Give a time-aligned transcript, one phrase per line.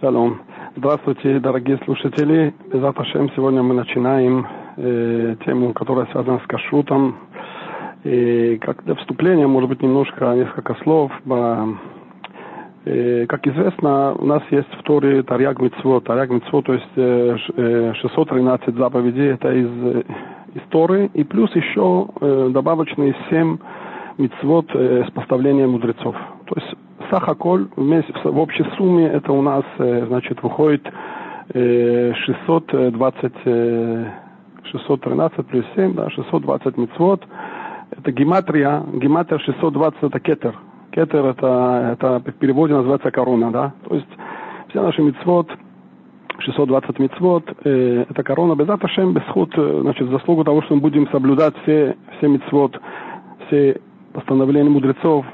[0.00, 0.42] Шалом.
[0.76, 2.54] Здравствуйте, дорогие слушатели.
[2.72, 2.94] Безат
[3.34, 7.16] сегодня мы начинаем э, тему, которая связана с кашрутом.
[8.04, 11.10] И как для вступления, может быть, немножко, несколько слов.
[12.84, 16.04] Э, как известно, у нас есть в Торе Тарьяг Митцвот.
[16.04, 20.04] Тарьяг Митцвот, то есть э, 613 э, заповедей, это из, э,
[20.54, 21.10] из Торы.
[21.14, 23.58] И плюс еще э, добавочные 7
[24.18, 26.14] митцвот э, с поставлением мудрецов.
[26.46, 26.74] То есть
[27.10, 30.86] Сахаколь в общей сумме это у нас, э, значит, выходит
[31.52, 34.10] 620, э,
[34.64, 37.24] 613 плюс 7, да, 620 мецвод.
[37.90, 40.54] Это гематрия, гематрия 620 это кетер.
[40.90, 43.72] Кетер это, это в переводе называется корона, да.
[43.88, 44.08] То есть
[44.68, 45.50] все наши мецвод,
[46.40, 50.82] 620 мецвод, э, это корона без Аташем, без худ, э, значит, заслугу того, что мы
[50.82, 52.78] будем соблюдать все, все мецвод,
[53.46, 53.80] все
[54.18, 55.24] постановление мудрецов,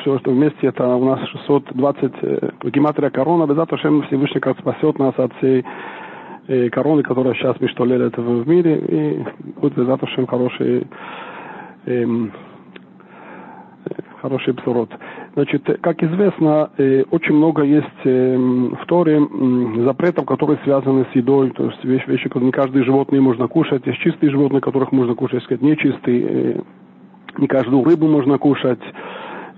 [0.00, 4.98] все, что вместе, это у нас 620 э, гематрия корона, без этого Всевышний как спасет
[4.98, 5.64] нас от всей
[6.48, 9.24] э, короны, которая сейчас миштолелит в мире, и
[9.60, 10.88] будет без этого хороший,
[11.86, 12.32] эм,
[13.84, 14.90] э, хороший псород.
[15.34, 19.20] Значит, как известно, э, очень много есть э, в Торе
[19.84, 23.86] запретов, которые связаны с едой, то есть вещи, вещи, которые не каждые животные можно кушать,
[23.86, 26.60] есть чистые животные, которых можно кушать, есть нечистые, э,
[27.38, 28.80] не каждую рыбу можно кушать.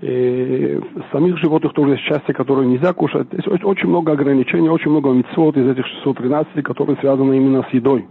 [0.01, 0.79] И
[1.11, 3.27] самих животных тоже есть части, которые нельзя кушать.
[3.33, 8.07] Есть очень много ограничений, очень много митцвот из этих 613, которые связаны именно с едой.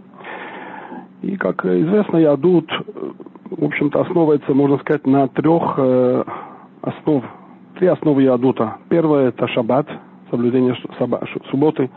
[1.21, 2.71] И, как известно, ядут,
[3.49, 6.23] в общем-то, основывается, можно сказать, на трех э,
[6.81, 7.23] основ.
[7.77, 8.77] Три основы ядута.
[8.89, 9.87] Первое– это шаббат,
[10.29, 10.75] соблюдение
[11.49, 11.89] субботы.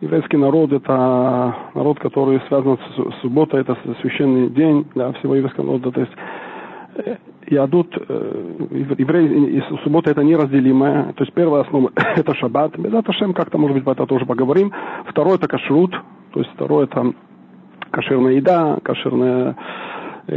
[0.00, 5.92] Еврейский народ– это народ, который связан с субботой, это священный день для всего еврейского народа.
[5.92, 6.12] То есть
[7.46, 11.12] Ядут, евреи и суббота это неразделимое.
[11.14, 12.78] То есть первая основа это шаббат.
[12.78, 14.72] Безат Ашем, как-то, может быть, про это тоже поговорим.
[15.06, 15.92] Второе это кашрут.
[16.32, 17.14] То есть второе это
[17.90, 19.56] кошерная еда, кошерная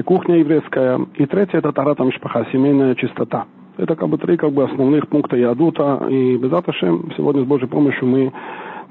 [0.06, 1.00] кухня еврейская.
[1.16, 3.46] И третье это тарата мишпаха, семейная чистота.
[3.78, 6.06] Это как бы три как бы основных пункта Ядута.
[6.09, 8.31] И Безат Ашем, сегодня с Божьей помощью мы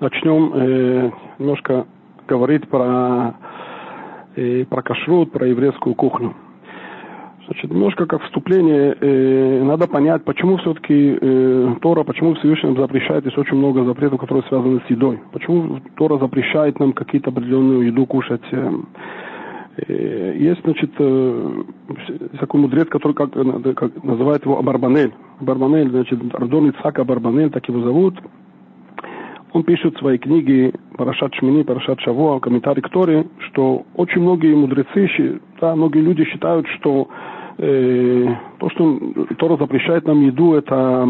[0.00, 1.86] начнем э, немножко
[2.26, 3.34] говорить про,
[4.36, 6.34] э, про кашрут, про еврейскую кухню.
[7.50, 13.36] Значит, немножко как вступление, э, надо понять, почему все-таки э, Тора, почему Всевышний запрещает, есть
[13.36, 15.18] очень много запретов, которые связаны с едой.
[15.32, 18.44] Почему Тора запрещает нам какие-то определенную еду кушать.
[18.52, 18.70] Э,
[19.88, 21.62] э есть, значит, э,
[22.38, 25.12] такой мудрец, который как, э, как называет его Абарбанель.
[25.40, 28.14] Абарбанель, значит, Ардон Ицхак Абарбанель, так его зовут.
[29.52, 34.54] Он пишет в своей книге Парашат Шмини, Парашат Шаво, комментарий к Торе, что очень многие
[34.54, 37.08] мудрецы, да, многие люди считают, что
[37.60, 38.98] э, то, что
[39.38, 41.06] Тора запрещает нам еду, это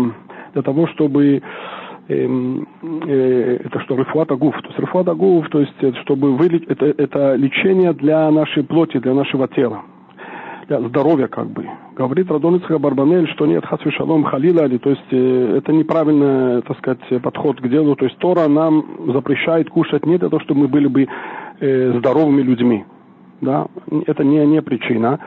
[0.53, 1.43] для того, чтобы
[2.09, 2.29] э,
[3.07, 6.87] э, это что, рефуата гуф, то есть рефуата гуф, то есть э, чтобы вылечить, это,
[6.87, 9.83] это лечение для нашей плоти, для нашего тела,
[10.69, 11.69] для здоровья как бы.
[11.97, 17.61] Говорит Радоницха Барбанель, что нет хасви шалом халила, то есть это неправильный, так сказать, подход
[17.61, 21.09] к делу, то есть Тора нам запрещает кушать не для того, чтобы мы были бы
[21.61, 22.87] здоровыми людьми,
[23.43, 23.67] да,
[24.07, 25.21] это не, не причина.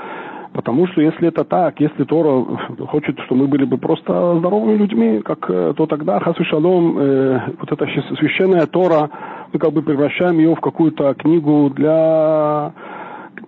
[0.54, 2.46] Потому что если это так, если Тора
[2.88, 7.40] хочет, что мы были бы просто здоровыми людьми, как, э, то тогда Хасу Шалом, э,
[7.60, 7.86] вот эта
[8.18, 9.10] священная Тора,
[9.52, 12.72] мы как бы превращаем ее в какую-то книгу для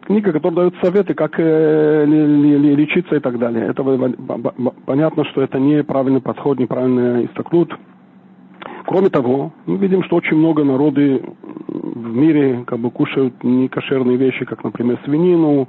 [0.08, 3.68] книга, которая дает советы, как э, лечиться и так далее.
[3.68, 3.84] Это
[4.86, 7.72] понятно, что это неправильный подход, неправильный истокнут.
[8.88, 11.24] Кроме того, мы видим, что очень много народы
[11.68, 15.68] в мире как бы кушают некошерные вещи, как, например, свинину,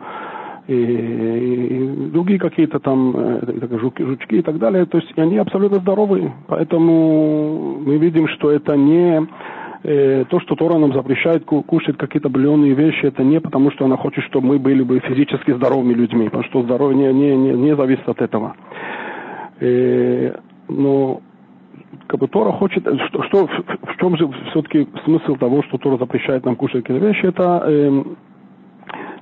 [0.69, 4.87] и, и другие какие-то там э, жучки и так далее.
[4.87, 6.33] То есть они абсолютно здоровые.
[6.49, 9.27] Поэтому мы видим, что это не
[9.85, 13.97] э, то, что Тора нам запрещает кушать какие-то определенные вещи, это не потому, что она
[13.97, 17.77] хочет, чтобы мы были бы физически здоровыми людьми, потому что здоровье не, не, не, не
[17.77, 18.57] зависит от этого.
[19.61, 20.35] И, э,
[20.69, 21.21] но
[22.09, 25.97] как бы Тора хочет, что, что в, в чем же все-таки смысл того, что Тора
[25.99, 28.03] запрещает нам кушать какие-то вещи, это э,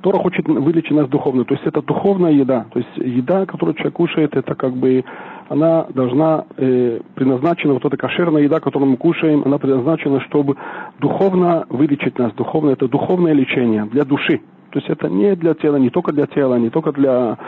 [0.05, 1.47] Тора хочет вылечить нас духовно.
[1.47, 2.67] То есть это духовная еда.
[2.75, 5.03] То есть еда, которую человек кушает, это как бы
[5.49, 10.57] она должна э, предназначена, вот эта кошерная еда, которую мы кушаем, она предназначена, чтобы
[11.01, 12.35] духовно вылечить нас.
[12.35, 14.43] Духовно это духовное лечение для души.
[14.73, 17.39] То есть это не для тела, не только для тела, не только для,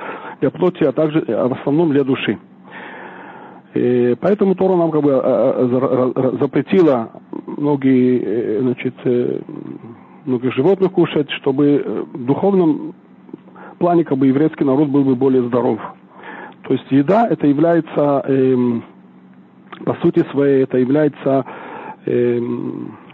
[0.40, 2.38] для плоти, а также а в основном для души.
[3.74, 7.10] И поэтому Тора нам как бы а, запретила
[7.58, 8.94] многие э, значит,
[10.26, 12.94] многих животных кушать, чтобы э, в духовном
[13.78, 15.80] плане как бы еврейский народ был бы более здоров.
[16.62, 18.84] То есть еда это является, эм,
[19.84, 21.44] по сути своей, это является
[22.06, 22.40] э,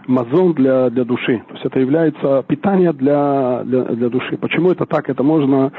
[0.07, 1.43] мазон для, для души.
[1.47, 4.37] То есть это является питание для, для, для души.
[4.37, 5.09] Почему это так?
[5.09, 5.71] Это можно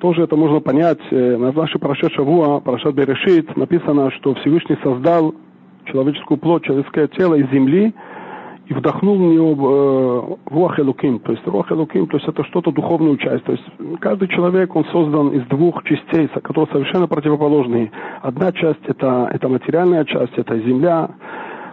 [0.00, 1.00] тоже это можно понять.
[1.10, 5.34] Э, на нашей Парашат Шавуа, Парашат Берешит, написано, что Всевышний создал
[5.86, 7.94] человеческую плоть, человеческое тело из земли,
[8.68, 12.70] и вдохнул в нее э, руах элуким, то есть руах элуким, то есть это что-то
[12.70, 13.44] духовную часть.
[13.44, 13.64] То есть
[14.00, 17.90] каждый человек, он создан из двух частей, которые совершенно противоположные.
[18.20, 21.08] Одна часть это, это материальная часть, это земля,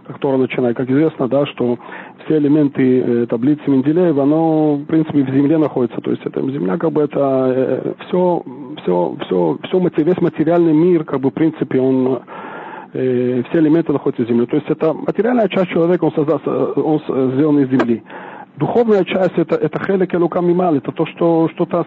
[0.07, 1.77] которая начинает, как известно, да, что
[2.23, 5.99] все элементы э, таблицы Менделеева, оно, в принципе, в земле находится.
[5.99, 8.41] То есть это земля, как бы, это э, все,
[8.83, 12.21] все, все, все, весь материальный мир, как бы, в принципе, он
[12.95, 14.45] э, все элементы находятся в земле.
[14.45, 16.41] То есть это материальная часть человека, он, создал,
[16.75, 16.99] он
[17.35, 18.03] сделан из земли.
[18.57, 21.85] Духовная часть это, это хелек элука мимал, это то, что что-то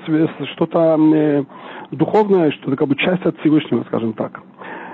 [0.54, 1.44] что-то э,
[1.92, 4.42] духовное, что-то как бы часть от Всевышнего, скажем так.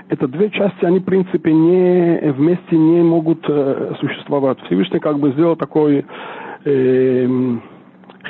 [0.09, 4.59] Это две части, они в принципе не вместе не могут э, существовать.
[4.67, 6.05] Всевышний как бы сделал такой
[6.65, 7.27] э,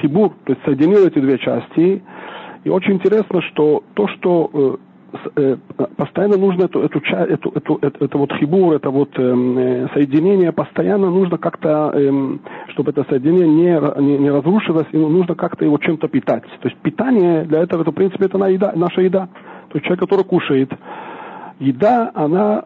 [0.00, 2.02] хибур, то есть соединил эти две части.
[2.64, 4.76] И очень интересно, что то, что Э,
[5.96, 10.52] постоянно нужно эту, эту, эту, эту, эту, это вот хибур, это вот эм, э, соединение,
[10.52, 12.38] постоянно нужно как-то, э,
[12.68, 16.44] чтобы это соединение не, не, не разрушилось, и нужно как-то его чем-то питать.
[16.60, 19.28] То есть питание для этого, это, в принципе, это еда, наша еда.
[19.68, 20.70] То есть человек, который кушает,
[21.58, 22.64] еда, она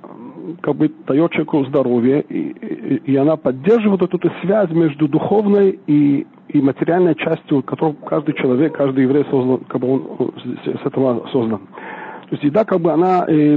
[0.60, 5.78] как бы дает человеку здоровье, и, и, и она поддерживает эту, эту связь между духовной
[5.86, 10.32] и, и материальной частью, которую каждый человек, каждый еврей создан, как бы он
[10.64, 11.60] с этого создан.
[12.28, 13.56] То есть еда как бы она, э,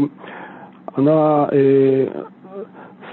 [0.95, 2.07] она э,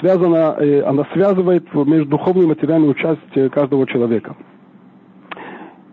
[0.00, 4.36] связана, э, она связывает между духовной и материальной участием каждого человека.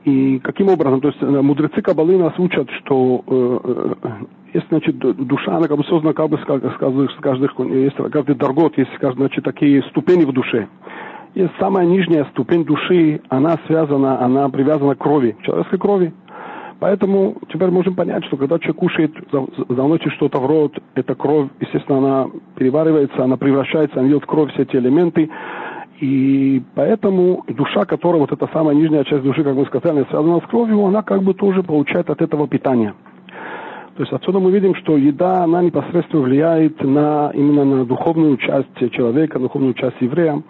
[0.03, 1.01] И каким образом?
[1.01, 3.59] То есть э, мудрецы Кабалы нас учат, что э,
[4.03, 4.09] э
[4.53, 6.77] есть, значит, душа, она как бы создана, как бы с каждых,
[7.12, 10.69] с каждых есть каждый даргот, есть, значит, такие ступени в душе.
[11.33, 16.13] И самая нижняя ступень души, она связана, она привязана к крови, человеческой крови.
[16.80, 19.12] Поэтому теперь можем понять, что когда человек кушает,
[19.69, 24.51] заносит что-то в рот, эта кровь, естественно, она переваривается, она превращается, она идет в кровь
[24.54, 25.30] все эти элементы.
[26.01, 30.50] И поэтому душа, которая, вот эта самая нижняя часть души, как мы сказали, связана с
[30.50, 32.94] кровью, она как бы тоже получает от этого питания.
[33.95, 38.92] То есть отсюда мы видим, что еда, она непосредственно влияет на, именно на духовную часть
[38.92, 40.44] человека, духовную часть еврея.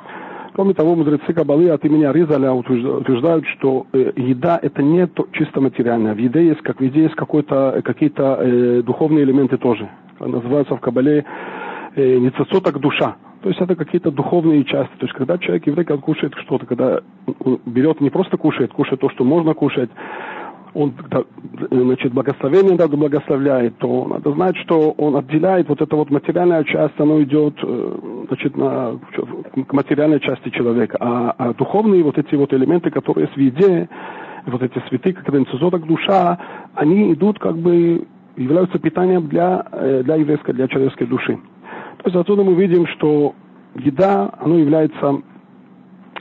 [0.55, 5.59] Кроме того, мудрецы Кабалы от имени Аризаля утверждают, что э, еда это не то, чисто
[5.59, 6.13] материальное.
[6.13, 9.89] В еде есть, как в еде есть какой-то, какие-то э, духовные элементы тоже.
[10.17, 11.25] Называются в Кабале
[11.97, 13.17] э, не цесоток душа.
[13.41, 14.93] То есть это какие-то духовные части.
[14.97, 17.01] То есть когда человек, еврей, кушает что-то, когда
[17.65, 19.89] берет, не просто кушает, кушает то, что можно кушать,
[20.75, 20.93] он
[21.71, 26.99] значит, благословение да, благословляет, то надо знать, что он отделяет вот эта вот материальная часть,
[26.99, 28.99] она идет э, значит, на,
[29.67, 30.97] к материальной части человека.
[30.99, 33.87] А, а духовные вот эти вот элементы, которые есть в еде,
[34.47, 36.37] вот эти цветы, как инцизоток душа,
[36.75, 38.05] они идут как бы,
[38.35, 41.39] являются питанием для, э, для еврейской, для человеческой души.
[41.99, 43.33] То есть отсюда мы видим, что
[43.75, 45.21] еда, она является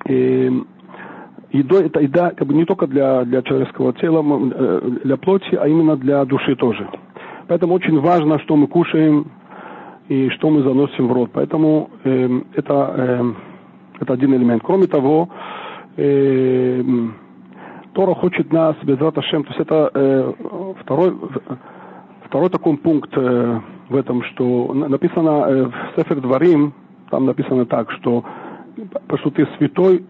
[0.06, 0.50] э,
[1.58, 5.68] едой это еда как бы не только для, для человеческого тела, э, для плоти, а
[5.68, 6.88] именно для души тоже.
[7.46, 9.30] Поэтому очень важно, что мы кушаем
[10.08, 11.30] и что мы заносим в рот.
[11.32, 13.32] Поэтому э, это, э,
[14.00, 14.62] это один элемент.
[14.64, 15.28] Кроме того,
[15.96, 16.82] э,
[17.92, 20.32] Тора хочет нас, без Раташем, то есть это э,
[20.80, 21.16] второй,
[22.26, 26.74] второй такой пункт э, в этом, что написано э, в Сефер Дворим,
[27.10, 28.24] там написано так, что,
[29.20, 30.04] что ты святой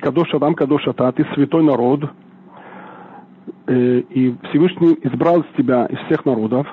[0.00, 2.04] Кадош Адам Кадош Ата, ты святой народ,
[3.66, 6.66] э, и Всевышний избрал из тебя из всех народов.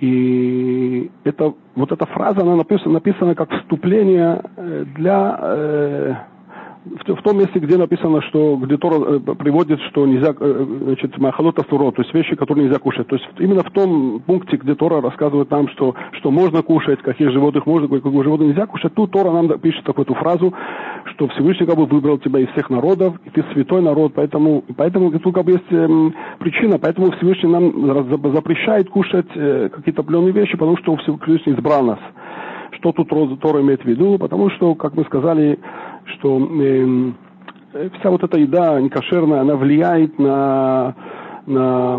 [0.00, 6.14] И это, вот эта фраза, она написана, написана как вступление э, для э,
[6.84, 11.18] в, в том месте, где написано, что где Тора э, приводит, что нельзя, э, значит,
[11.18, 13.06] махалота суро, то есть вещи, которые нельзя кушать.
[13.08, 17.30] То есть именно в том пункте, где Тора рассказывает нам, что, что можно кушать, каких
[17.30, 20.52] животных можно, каких животных нельзя кушать, тут Тора нам пишет такую эту фразу,
[21.14, 25.10] что Всевышний как бы выбрал тебя из всех народов, и ты святой народ, поэтому, поэтому
[25.18, 30.52] тут как бы есть эм, причина, поэтому Всевышний нам запрещает кушать э, какие-то пленные вещи,
[30.52, 31.98] потому что Всевышний избрал нас.
[32.78, 33.08] Что тут
[33.40, 34.18] Тора имеет в виду?
[34.18, 35.58] Потому что, как мы сказали,
[36.06, 37.12] что э,
[37.98, 40.94] вся вот эта еда некошерная, она влияет на,
[41.46, 41.98] на,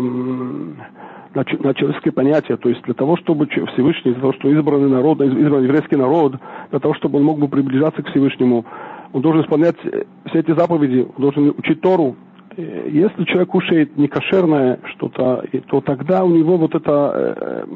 [1.34, 2.56] на человеческие понятия.
[2.56, 6.36] То есть для того, чтобы Всевышний, для того, что избранный народ, избранный еврейский народ,
[6.70, 8.64] для того, чтобы он мог бы приближаться к Всевышнему,
[9.12, 12.16] он должен исполнять все эти заповеди, он должен учить Тору.
[12.56, 17.66] Э, если человек кушает некошерное что-то, то тогда у него вот это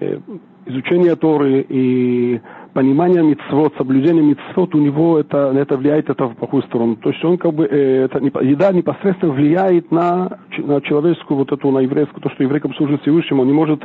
[0.00, 0.18] э,
[0.66, 2.40] изучение Торы и
[2.74, 6.96] понимание мицвод, соблюдение мицвод, у него это, это влияет это в плохую сторону.
[6.96, 11.70] То есть он как бы, э, это, еда непосредственно влияет на, на человеческую, вот эту,
[11.70, 13.82] на еврейскую, то, что еврей как служит Всевышнему, он не может,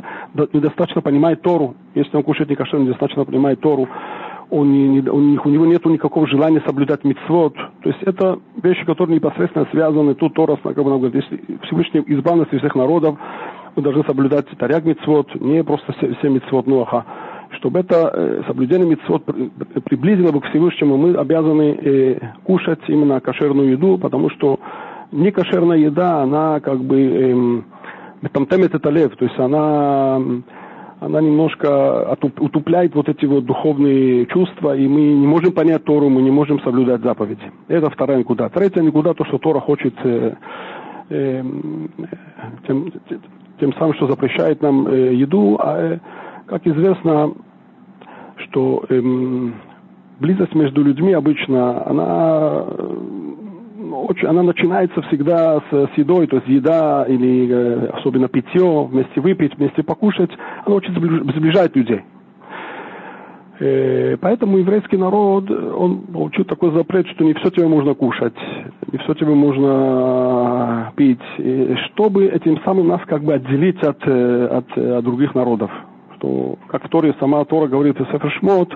[0.52, 1.74] недостаточно понимать Тору.
[1.94, 3.88] Если он кушает некошер, недостаточно понимает Тору,
[4.52, 7.54] он не, не, он, у него нет никакого желания соблюдать мицвод.
[7.54, 10.14] То есть это вещи, которые непосредственно связаны.
[10.14, 13.16] Тут Тора как бы, говорит, если Всевышний избавленность всех народов,
[13.74, 17.04] мы должны соблюдать таряг мицвод, не просто все, все мицвод Ноаха
[17.58, 19.24] чтобы это э, соблюдение митцвот
[19.84, 24.58] приблизило бы к Всевышнему, мы обязаны э, кушать именно кошерную еду, потому что
[25.10, 27.62] не кошерная еда, она как бы
[28.32, 30.16] там темет это лев, то есть она,
[31.00, 36.22] она немножко утупляет вот эти вот духовные чувства, и мы не можем понять Тору, мы
[36.22, 37.50] не можем соблюдать заповеди.
[37.68, 38.48] Это вторая никуда.
[38.48, 40.34] Третья никуда, то, что Тора хочет э,
[41.10, 41.42] э,
[42.66, 42.92] тем,
[43.62, 45.98] тем самым, что запрещает нам э, еду, а э,
[46.46, 47.32] как известно,
[48.38, 49.54] что эм,
[50.18, 52.64] близость между людьми обычно, она,
[54.08, 59.20] очень, она начинается всегда с, с едой, то есть еда или э, особенно питье, вместе
[59.20, 60.30] выпить, вместе покушать,
[60.66, 62.02] она очень сближает людей.
[63.64, 68.34] Э, поэтому еврейский народ, он получил такой запрет, что не все тебе можно кушать,
[68.90, 71.20] не все тебе можно пить,
[71.86, 75.70] чтобы этим самым нас как бы отделить от, э, от, от других народов.
[76.16, 78.74] Что, как в Торе сама Тора говорит из Сефершмот,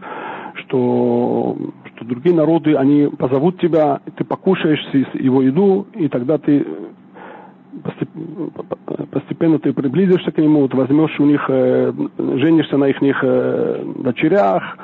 [0.55, 1.57] что,
[1.97, 6.65] что другие народы, они позовут тебя, ты покушаешь его еду, и тогда ты
[9.11, 14.79] постепенно ты приблизишься к нему, ты возьмешь у них, э, женишься на их э, дочерях,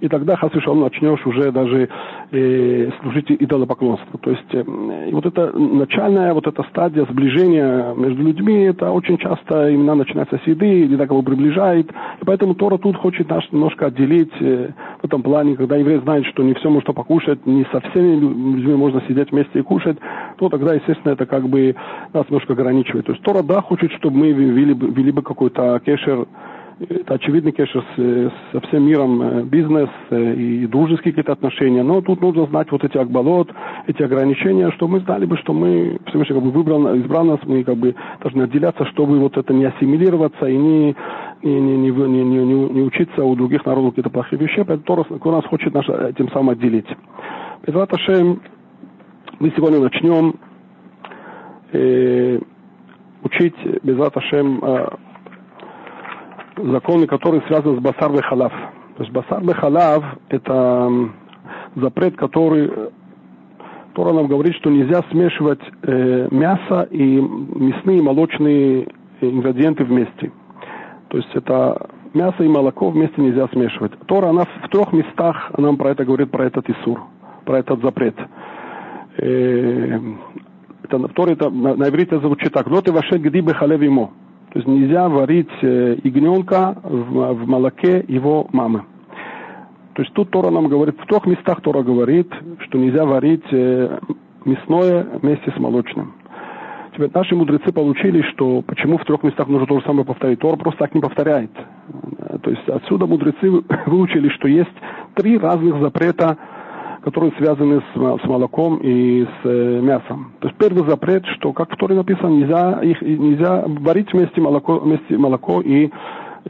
[0.00, 1.88] и тогда, хасвишалом, начнешь уже даже
[2.30, 4.18] э, служить идолопоклонству.
[4.18, 4.62] То есть э,
[5.12, 10.46] вот эта начальная вот эта стадия сближения между людьми, это очень часто именно начинается с
[10.46, 11.90] еды, еда кого приближает.
[11.90, 16.26] И поэтому Тора тут хочет нас немножко отделить э, в этом плане, когда еврей знает,
[16.26, 18.20] что не все можно покушать, не со всеми
[18.56, 19.98] людьми можно сидеть вместе и кушать,
[20.38, 21.74] то тогда, естественно, это как бы
[22.12, 23.06] нас немножко ограничивает.
[23.06, 26.26] То есть Тора, да, хочет, чтобы мы вели, вели бы какой-то кешер
[26.80, 31.82] это очевидный кешер с, со всем миром, э, бизнес э, и дружеские какие-то отношения.
[31.82, 33.50] Но тут нужно знать вот эти акбалот,
[33.86, 37.64] эти ограничения, чтобы мы знали бы, что мы, Всевышний как бы выбрал, избрал нас, мы
[37.64, 40.96] как бы должны отделяться, чтобы вот это не ассимилироваться и не,
[41.42, 44.62] не, не, не, не, не, не, учиться у других народов какие-то плохие вещи.
[44.62, 46.86] Поэтому Тора нас хочет наш, этим самым отделить.
[47.66, 47.90] Безват
[49.40, 50.34] мы сегодня начнем
[51.72, 52.40] э,
[53.22, 54.88] учить Безват Ашем э,
[56.72, 58.52] законы, которые связаны с басар халав.
[58.96, 60.90] То есть басар халав– это
[61.76, 62.70] запрет, который
[63.94, 68.88] Тора нам говорит, что нельзя смешивать э, мясо и мясные и молочные
[69.20, 70.30] ингредиенты вместе.
[71.08, 73.92] То есть это мясо и молоко вместе нельзя смешивать.
[74.06, 77.02] Тора, она в трех местах нам про это говорит, про этот Исур,
[77.44, 78.14] про этот запрет.
[79.16, 79.98] Э,
[80.84, 82.66] это, в Торе это, на, на иврите звучит так.
[82.68, 84.12] «Лоты вашет гди бехалев имо».
[84.50, 88.84] То есть нельзя варить э, ягненка в, в молоке его мамы.
[89.94, 93.98] То есть тут Тора нам говорит, в трех местах Тора говорит, что нельзя варить э,
[94.44, 96.14] мясное вместе с молочным.
[96.94, 100.38] Теперь наши мудрецы получили, что почему в трех местах нужно то же самое повторить.
[100.38, 101.50] Тора просто так не повторяет.
[102.42, 103.50] То есть отсюда мудрецы
[103.86, 104.74] выучили, что есть
[105.14, 106.38] три разных запрета
[107.08, 110.32] которые связаны с, с молоком и с э, мясом.
[110.40, 114.78] То есть первый запрет, что, как в Торе написано, нельзя, их, нельзя варить вместе молоко,
[114.78, 115.90] вместе молоко и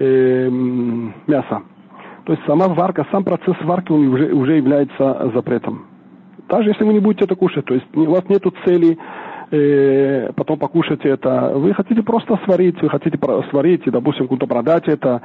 [0.01, 1.63] э, мясо.
[2.25, 5.87] То есть сама варка, сам процесс варки он уже, уже является запретом.
[6.49, 8.99] Даже если вы не будете это кушать, то есть у вас нет цели
[9.53, 13.17] э, потом покушать это, вы хотите просто сварить, вы хотите
[13.51, 15.23] сварить и, допустим, куда-то продать это,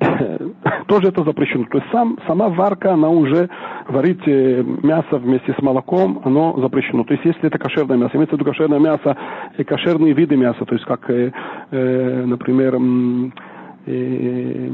[0.86, 1.64] тоже это запрещено.
[1.70, 3.48] То есть сам, сама варка, она уже
[3.88, 7.04] варить э, мясо вместе с молоком, оно запрещено.
[7.04, 9.16] То есть если это кошерное мясо, имеется в виду кошерное мясо
[9.58, 11.32] и кошерные виды мяса, то есть как, э,
[11.70, 12.78] э, например,
[13.86, 14.70] э,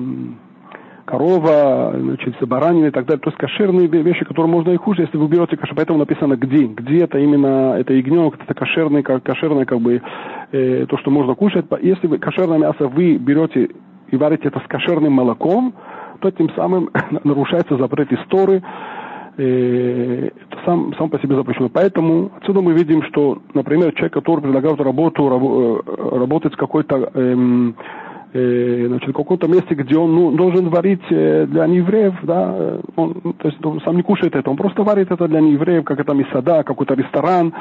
[1.07, 3.21] корова, значит, баранина и так далее.
[3.21, 5.75] То есть кошерные вещи, которые можно и хуже, если вы берете кошер.
[5.75, 6.67] Поэтому написано где.
[6.67, 10.03] Где это именно, это ягненок, это кошерный, кошерное как бы,
[10.53, 11.67] э, то, что можно кушать.
[11.81, 13.71] Если вы кошерное мясо вы берете
[14.11, 15.75] и варите это с кошерным молоком,
[16.21, 16.91] то тем самым
[17.25, 18.63] нарушается запрет истории,
[19.39, 21.69] это сам, сам по себе запрещено.
[21.69, 27.77] Поэтому отсюда мы видим, что, например, человек, который предлагает работу, э, работать в какой-то эм,
[28.33, 33.35] э, значит, в каком-то месте, где он ну, должен варить э, для неевреев, да, он,
[33.39, 36.15] то есть он сам не кушает это, он просто варит это для неевреев, как это
[36.15, 37.53] мисада, какой-то ресторан,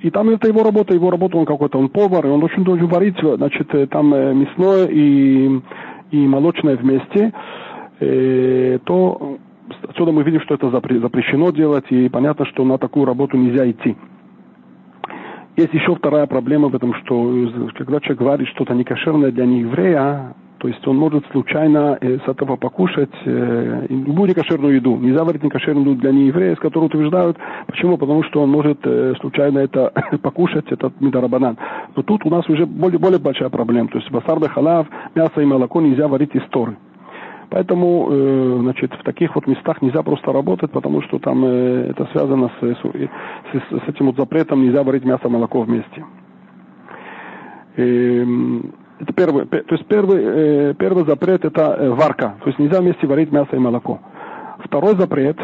[0.00, 2.86] и там это его работа, его работа, он какой-то, он повар, и он очень должен
[2.86, 5.60] варить, значит, там мясное и,
[6.10, 7.32] и молочное вместе.
[8.00, 9.38] э, то
[9.88, 13.96] отсюда мы видим, что это запрещено делать, и понятно, что на такую работу нельзя идти.
[15.56, 20.66] Есть еще вторая проблема в этом, что когда человек говорит что-то некошерное для нееврея, то
[20.66, 24.96] есть он может случайно э, с этого покушать э, любую некошерную еду.
[24.96, 27.36] Нельзя варить некошерную еду для нееврея, с которой утверждают.
[27.66, 27.96] Почему?
[27.96, 31.56] Потому что он может э, случайно это покушать, этот мидарабанан.
[31.94, 33.88] Но тут у нас уже более, более большая проблема.
[33.88, 36.76] То есть басар халав, мясо и молоко нельзя варить из торы.
[37.50, 42.06] Поэтому, э, значит, в таких вот местах нельзя просто работать, потому что там э, это
[42.12, 46.04] связано с, с, с этим вот запретом, нельзя варить мясо и молоко вместе.
[47.76, 52.80] Эм, это первый, то есть первый, э, первый запрет это э, варка, то есть нельзя
[52.80, 54.00] вместе варить мясо и молоко.
[54.64, 55.38] Второй запрет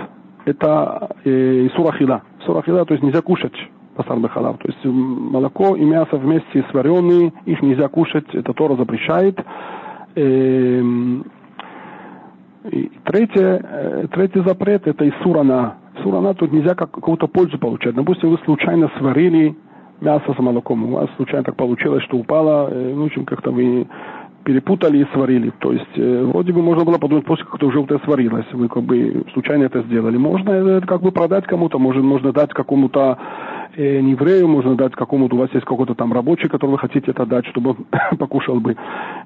[0.44, 2.22] это э, сурахила.
[2.44, 3.54] Сурахила, то есть нельзя кушать
[3.94, 4.58] пасар бехалав.
[4.58, 9.38] То есть молоко и мясо вместе сваренные, их нельзя кушать, это Тора запрещает.
[10.16, 11.24] Эм,
[12.70, 15.76] и третье, э, третий запрет это и сурана.
[16.02, 17.94] Сурана тут нельзя как, какую-то пользу получать.
[17.94, 19.56] Допустим, вы случайно сварили
[20.04, 20.84] мясо с молоком.
[20.84, 23.86] У вас случайно так получилось, что упало, э, ну, чем как-то вы
[24.44, 25.52] перепутали и сварили.
[25.58, 28.68] То есть, э, вроде бы можно было подумать, после как это уже это сварилось, вы
[28.68, 30.18] как бы случайно это сделали.
[30.18, 33.18] Можно это как бы продать кому-то, может, можно дать какому-то
[33.76, 37.10] э, не еврею, можно дать какому-то, у вас есть какой-то там рабочий, который вы хотите
[37.10, 37.76] это дать, чтобы
[38.18, 38.76] покушал бы.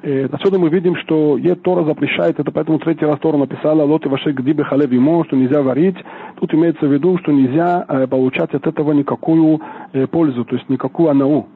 [0.02, 4.08] Э, отсюда мы видим, что Ед Тора запрещает, это поэтому третий раз Тора написала, лоты
[4.08, 5.96] ваши гдибы халев имо, что нельзя варить.
[6.40, 9.60] Тут имеется в виду, что нельзя э, получать от этого никакую
[9.92, 11.48] э, пользу, то есть никакую анау.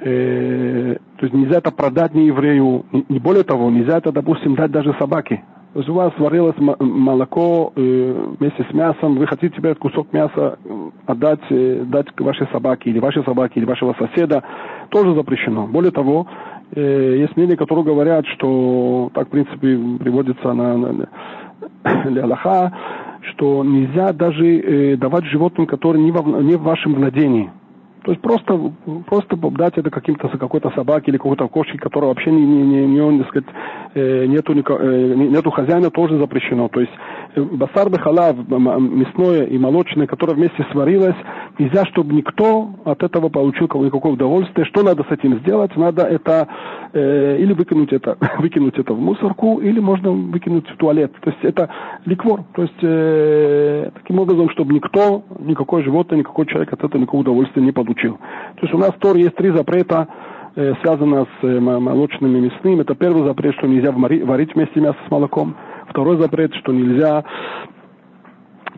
[0.00, 4.54] Э, то есть нельзя это продать не еврею, не, не более того, нельзя это, допустим,
[4.54, 5.42] дать даже собаке.
[5.86, 11.38] У вас сварилось молоко э, вместе с мясом, вы хотите теперь кусок мяса э, отдать,
[11.50, 14.42] э, дать вашей собаке, или вашей собаке, или вашего соседа,
[14.88, 15.68] тоже запрещено.
[15.68, 16.26] Более того,
[16.74, 21.08] есть мнения, которые говорят, что так, в принципе, приводится на, на, на
[22.24, 22.72] Аллаха,
[23.30, 27.50] что нельзя даже давать животным, которые не, во, не в вашем владении.
[28.08, 28.72] То есть просто,
[29.06, 33.18] просто дать это каким-то какой-то собаке или какой-то кошке, которая вообще не, не, не, не,
[33.18, 33.44] не сказать,
[33.92, 36.68] э, нету, э, нету хозяина, тоже запрещено.
[36.68, 36.92] То есть
[37.36, 41.16] басар халав, мясное и молочное, которое вместе сварилось,
[41.58, 44.64] нельзя, чтобы никто от этого получил никакого удовольствия.
[44.64, 45.76] Что надо с этим сделать?
[45.76, 46.48] Надо это
[46.92, 51.12] э, или выкинуть это, выкинуть это в мусорку, или можно выкинуть в туалет.
[51.20, 51.70] То есть это
[52.04, 52.44] ликвор.
[52.54, 57.62] То есть э, таким образом, чтобы никто, никакое животное, никакой человек от этого никакого удовольствия
[57.62, 58.14] не получил.
[58.56, 60.08] То есть у нас в Торе есть три запрета,
[60.56, 62.80] э, связано с э, молочным и мясным.
[62.80, 65.54] Это первый запрет, что нельзя варить вместе мясо с молоком.
[65.88, 67.24] Второй запрет, что нельзя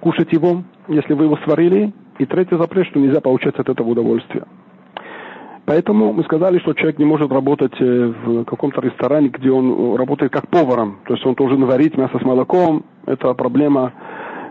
[0.00, 1.92] кушать его, если вы его сварили.
[2.18, 4.44] И третий запрет, что нельзя получать от этого удовольствие.
[5.64, 10.32] Поэтому мы сказали, что человек не может работать э, в каком-то ресторане, где он работает
[10.32, 10.98] как поваром.
[11.06, 12.84] То есть он должен варить мясо с молоком.
[13.06, 13.92] Это проблема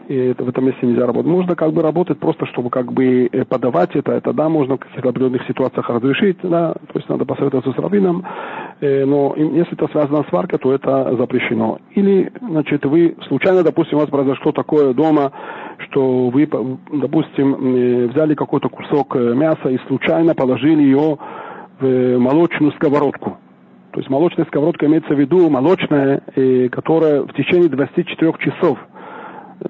[0.09, 1.31] и это, в этом месте нельзя работать.
[1.31, 4.79] Можно как бы работать просто, чтобы как бы э, подавать это, это да, можно в
[4.79, 9.87] каких-то определенных ситуациях разрешить, да, то есть надо посоветоваться с раввином, э, но если это
[9.91, 11.79] связано с варкой, то это запрещено.
[11.91, 15.31] Или, значит, вы случайно, допустим, у вас произошло такое дома,
[15.89, 16.47] что вы,
[16.91, 21.17] допустим, э, взяли какой-то кусок э, мяса и случайно положили ее
[21.79, 23.37] в молочную сковородку.
[23.91, 26.21] То есть молочная сковородка имеется в виду молочная,
[26.71, 28.77] которая в течение 24 часов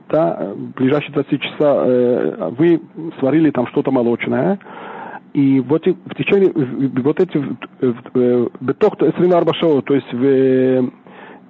[0.09, 2.81] да, ближайшие 20 часа э, вы
[3.19, 4.59] сварили там что-то молочное,
[5.33, 6.51] и вот в течение,
[7.03, 7.37] вот эти,
[8.61, 10.91] бетох, то есть в,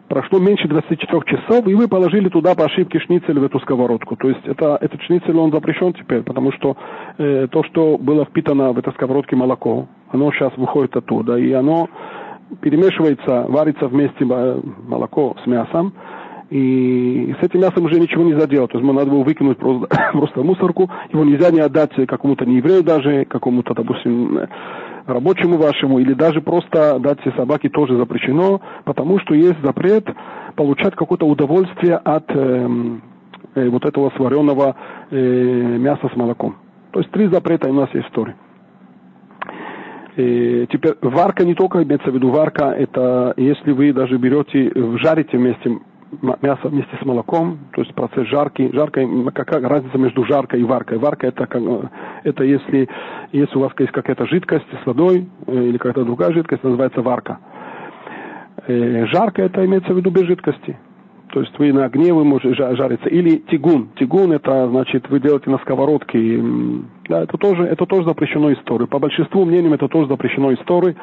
[0.10, 4.18] прошло меньше 24 часов, и вы положили туда по ошибке шницель в эту сковородку.
[4.18, 6.76] То есть это, этот шницель, он запрещен теперь, потому что
[7.18, 11.88] э, то, что было впитано в этой сковородке молоко, оно сейчас выходит оттуда, и оно
[12.62, 15.94] перемешивается, варится вместе молоко с мясом,
[16.50, 18.72] и с этим мясом уже ничего нельзя делать.
[18.72, 20.90] То есть надо было выкинуть просто, просто мусорку.
[21.12, 24.40] Его нельзя не отдать какому-то нееврею даже, какому-то, допустим,
[25.06, 30.08] рабочему вашему, или даже просто дать собаке тоже запрещено, потому что есть запрет
[30.56, 32.68] получать какое-то удовольствие от э,
[33.56, 34.76] э, вот этого сваренного
[35.10, 36.56] э, мяса с молоком.
[36.92, 38.36] То есть три запрета у нас есть в Торе.
[40.16, 45.80] Теперь варка не только имеется в виду варка, это если вы даже берете, жарите вместе
[46.42, 48.70] мясо вместе с молоком, то есть процесс жарки.
[48.74, 50.98] Жаркой, какая разница между жаркой и варкой?
[50.98, 51.48] Варка это,
[52.24, 52.90] это если,
[53.32, 57.40] если у вас есть какая-то жидкость с водой э, или какая-то другая жидкость, называется варка.
[58.68, 60.78] Э, жарка это имеется в виду без жидкости.
[61.32, 63.08] То есть вы на огне вы можете жариться.
[63.08, 63.90] Или тигун.
[64.00, 66.44] Тигун это значит вы делаете на сковородке.
[67.08, 68.88] Да, это тоже, это тоже запрещено историей.
[68.88, 70.96] По большинству мнениям это тоже запрещено историей.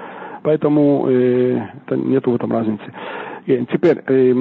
[0.43, 2.85] Поэтому э, это нету в этом разницы.
[3.47, 4.35] И теперь, э,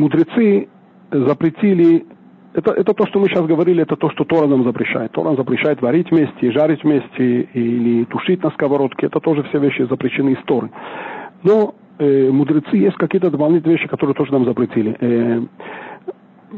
[0.00, 0.68] мудрецы
[1.10, 2.06] запретили
[2.52, 5.12] это, это то, что мы сейчас говорили, это то, что Тора нам запрещает.
[5.12, 9.06] Тора нам запрещает варить вместе, жарить вместе или тушить на сковородке.
[9.06, 10.70] Это тоже все вещи запрещены из Торы.
[11.44, 14.96] Но э, мудрецы есть какие-то дополнительные вещи, которые тоже нам запретили.
[15.00, 15.42] Э,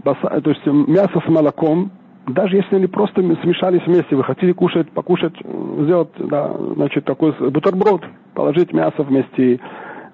[0.03, 1.91] баса, то есть мясо с молоком,
[2.27, 5.35] даже если они просто смешались вместе, вы хотите кушать, покушать,
[5.81, 8.03] сделать, да, значит, такой бутерброд,
[8.35, 9.61] положить мясо вместе,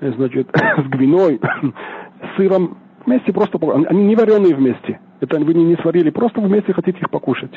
[0.00, 1.40] э, значит, с гвиной,
[2.36, 5.00] сыром, вместе просто, они не вареные вместе.
[5.20, 7.50] Это вы не, не сварили, просто вместе хотите их покушать.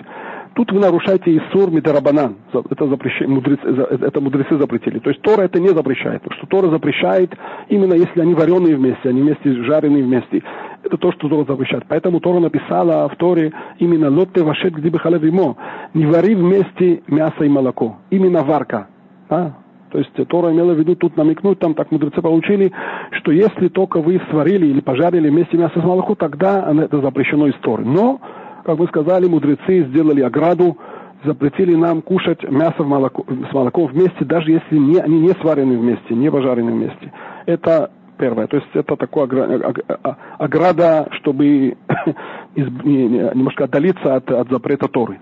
[0.56, 2.38] Тут вы нарушаете Исур Мидарабанан.
[2.54, 3.22] Это, запрещ...
[3.28, 5.00] мудрецы, это мудрецы запретили.
[5.00, 6.24] То есть Тора это не запрещает.
[6.24, 7.32] Потому что Тора запрещает
[7.70, 10.42] именно если они вареные вместе, они вместе жареные вместе.
[10.84, 11.84] Это то, что Тора запрещает.
[11.88, 15.56] Поэтому Тора написала в Торе именно «Лотте вашет где халавимо»
[15.94, 17.98] Не вари вместе мясо и молоко.
[18.10, 18.88] Именно варка.
[19.30, 19.54] А?
[19.92, 22.72] То есть Тора имела в виду тут намекнуть, там так мудрецы получили,
[23.12, 27.56] что если только вы сварили или пожарили вместе мясо с молоком, тогда это запрещено из
[27.56, 27.84] Торы.
[27.84, 28.20] Но,
[28.64, 30.78] как мы сказали, мудрецы сделали ограду,
[31.26, 36.16] запретили нам кушать мясо молоко, с молоком вместе, даже если не, они не сварены вместе,
[36.16, 37.12] не пожарены вместе.
[37.46, 38.48] Это первое.
[38.48, 39.26] То есть это такая
[40.38, 41.76] ограда, чтобы
[42.56, 45.20] немножко отдалиться от, от запрета Торы.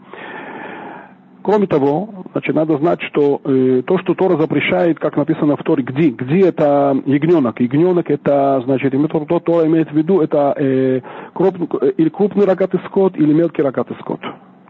[1.41, 5.83] Кроме того, значит, надо знать, что э, то, что Тора запрещает, как написано в Торе,
[5.83, 7.61] где, где это ягненок.
[7.61, 11.01] Ягненок это, значит, то, Тора имеет в виду, это э,
[11.33, 14.19] крупный, э, или крупный рогатый скот, или мелкий рогатый скот.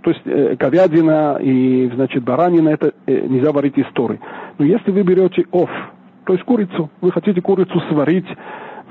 [0.04, 4.20] То есть э, говядина и, значит, баранина, это э, нельзя варить из Торы.
[4.58, 5.70] Но если вы берете ов,
[6.26, 8.28] то есть курицу, вы хотите курицу сварить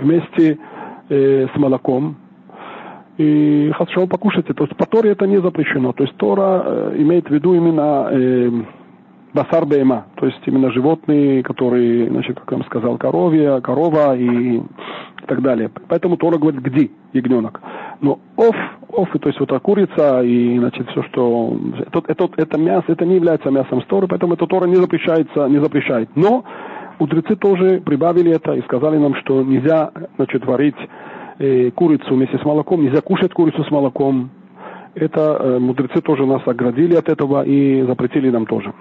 [0.00, 0.58] вместе
[1.08, 2.16] э, с молоком,
[3.18, 4.54] и хорошо покушайте.
[4.54, 5.92] То есть по Торе это не запрещено.
[5.92, 8.50] То есть Тора э, имеет в виду именно э,
[9.34, 14.62] басар бейма, то есть именно животные, которые, значит, как я вам сказал, коровья, корова и,
[15.28, 15.70] так далее.
[15.88, 17.60] Поэтому Тора говорит, где ягненок.
[18.00, 18.56] Но оф,
[18.92, 21.56] оф, то есть вот эта курица и, значит, все, что...
[21.86, 25.58] Это, это, это мясо, это не является мясом Торы, поэтому это Тора не запрещается, не
[25.58, 26.08] запрещает.
[26.16, 26.44] Но
[26.98, 30.76] мудрецы тоже прибавили это и сказали нам, что нельзя, значит, варить
[31.38, 34.30] э, курицу вместе с молоком, нельзя кушать курицу с молоком.
[34.94, 38.72] Это э, мудрецы тоже нас оградили от этого и запретили нам тоже.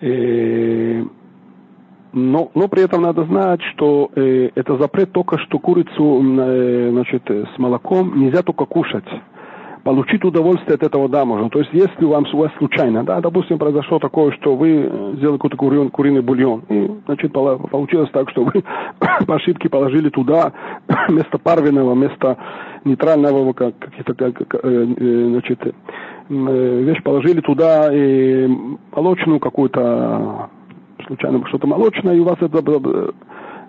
[0.00, 1.04] Э,
[2.12, 7.22] но, но при этом надо знать, что э, это запрет только что курицу э, значит,
[7.30, 9.04] с молоком нельзя только кушать
[9.88, 11.48] получить удовольствие от этого, да, можно.
[11.48, 15.36] То есть, если вам, у вас случайно, да, допустим, произошло такое, что вы э, сделали
[15.36, 18.62] какой-то кури, куриный бульон, и, значит, получилось так, что вы
[19.26, 20.52] по ошибке положили туда
[21.08, 22.36] вместо парвенного, вместо
[22.84, 25.74] нейтрального, как, какие-то, как, э, э, значит,
[26.28, 28.46] вещь положили туда и
[28.92, 30.50] молочную какую-то,
[31.06, 32.62] случайно что-то молочное, и у вас это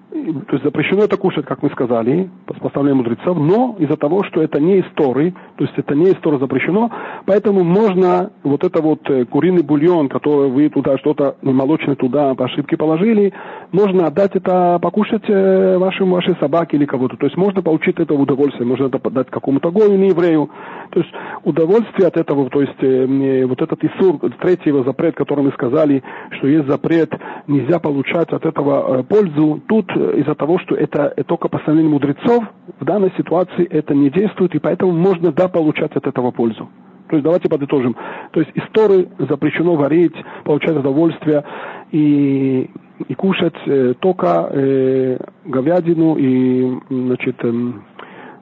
[0.09, 4.41] то есть запрещено это кушать, как мы сказали, по постановлению мудрецов, но из-за того, что
[4.41, 6.89] это не истории, то есть это не история запрещено,
[7.25, 12.45] поэтому можно вот это вот э, куриный бульон, который вы туда что-то молочное туда по
[12.45, 13.33] ошибке положили,
[13.71, 17.15] можно отдать это, покушать э, вашему, вашей собаке или кого-то.
[17.17, 20.49] То есть можно получить это удовольствие, можно это подать какому-то гою, не еврею.
[20.89, 21.11] То есть
[21.43, 26.01] удовольствие от этого, то есть э, вот этот Исур, третий его запрет, который мы сказали,
[26.31, 27.11] что есть запрет,
[27.45, 32.43] нельзя получать от этого пользу, тут из-за того, что это только постановление мудрецов,
[32.79, 36.69] в данной ситуации это не действует, и поэтому можно, да, получать от этого пользу.
[37.09, 37.95] То есть давайте подытожим.
[38.31, 41.43] То есть истории запрещено варить, получать удовольствие
[41.91, 42.69] и,
[43.07, 47.51] и кушать э, только э, говядину и значит, э,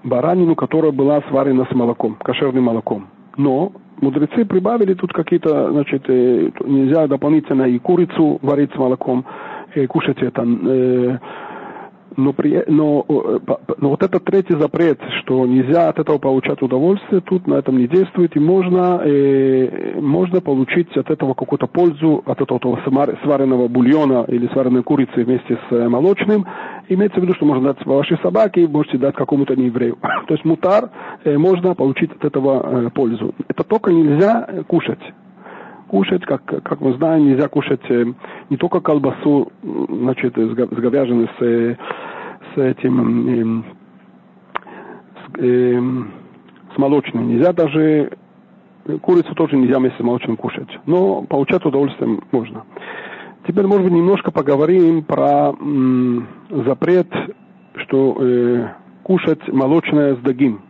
[0.04, 3.08] баранину, которая была сварена с молоком, кошерным молоком.
[3.38, 9.26] Но мудрецы прибавили тут какие-то, значит, э, нельзя дополнительно и курицу варить с молоком,
[9.76, 10.44] э, кушать это.
[10.44, 11.18] Э,
[12.18, 13.40] но, при, но, э,
[13.78, 17.88] но вот этот третий запрет, что нельзя от этого получать удовольствие, тут на этом не
[17.88, 22.80] действует, и можно, э, можно получить от этого какую-то пользу, от этого
[23.24, 26.46] сваренного бульона или сваренной курицы вместе с э, молочным.
[26.90, 29.98] Имеется в виду, что можно дать вашей собаке, можете дать какому-то нееврею.
[30.28, 30.90] То есть мутар
[31.24, 33.34] э, можно получить от этого э, пользу.
[33.48, 35.00] Это только нельзя кушать
[35.88, 38.06] кушать, как, как мы знаем, нельзя кушать э,
[38.50, 41.76] не только колбасу, значит, с говяжиной, с, э,
[42.54, 43.66] с этим,
[45.16, 45.82] с, э,
[46.74, 47.28] с молочным.
[47.30, 48.12] Нельзя даже,
[49.02, 50.70] курицу тоже нельзя вместе с молочным кушать.
[50.86, 52.64] Но получать удовольствие можно.
[53.48, 56.28] Теперь, может быть, немножко поговорим про м,
[56.66, 57.08] запрет,
[57.78, 58.68] что э,
[59.04, 60.62] кушать молочное с дагим.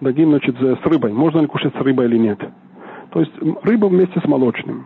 [0.00, 1.12] Дагим, значит, с рыбой.
[1.12, 2.38] Можно ли кушать с рыбой или нет?
[3.12, 4.84] То есть рыба вместе с молочным.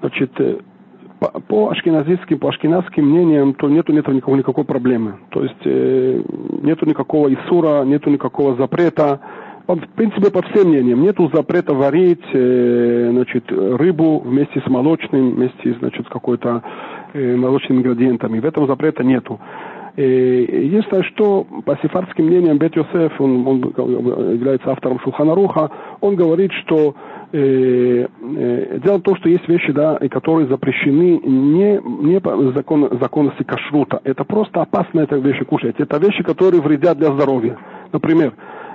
[0.00, 0.58] Значит, э,
[1.20, 5.18] по, по ашкеназийским, по ашкеназским мнениям, то нету, нету никакой, никакой проблемы.
[5.30, 6.22] То есть э,
[6.62, 9.20] нету никакого исура, нету никакого запрета.
[9.66, 15.74] В принципе, по всем мнениям, нету запрета варить э, значит, рыбу вместе с молочным, вместе
[15.78, 16.62] значит, с какой-то
[17.12, 18.40] э, молочными ингредиентами.
[18.40, 19.38] В этом запрета нету.
[20.00, 26.52] Э, единственное, что по сефардским мнениям Бет Йосеф, он, он является автором Шуханаруха, он говорит,
[26.52, 26.94] что
[27.32, 32.88] э, э, дело в том, что есть вещи, да, которые запрещены не, не по закон,
[32.98, 34.00] законности кашрута.
[34.04, 35.74] Это просто опасно это вещи кушать.
[35.76, 37.58] Это вещи, которые вредят для здоровья.
[37.92, 38.32] Например,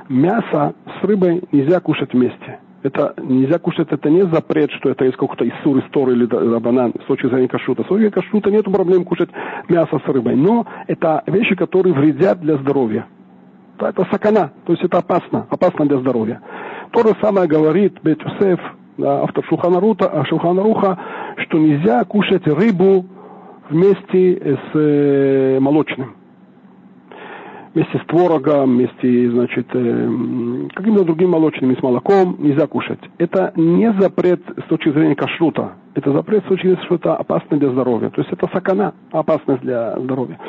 [0.08, 2.60] мясо с рыбой нельзя кушать вместе.
[2.86, 6.26] Это нельзя кушать, это не запрет, что это есть какой-то иссур, истор или
[6.60, 7.82] банан с точки зрения кашрута.
[7.82, 9.30] С точки зрения кашрута нет проблем кушать
[9.68, 10.36] мясо с рыбой.
[10.36, 13.08] Но это вещи, которые вредят для здоровья.
[13.80, 16.42] Это сакана, то есть это опасно, опасно для здоровья.
[16.92, 18.60] То же самое говорит Бет Юсеф,
[19.04, 21.00] автор Шуханарута, а Шуханаруха,
[21.38, 23.04] что нельзя кушать рыбу
[23.68, 26.18] вместе с э, молочным.
[27.76, 30.10] Вместе с творогом, вместе, значит, э,
[30.74, 33.00] какими-то другими молочными, с молоком нельзя кушать.
[33.20, 35.74] Это не запрет с точки зрения кашрута.
[35.94, 38.10] Это запрет с точки зрения, что это опасно для здоровья.
[38.10, 40.40] То есть это сакана, опасность для здоровья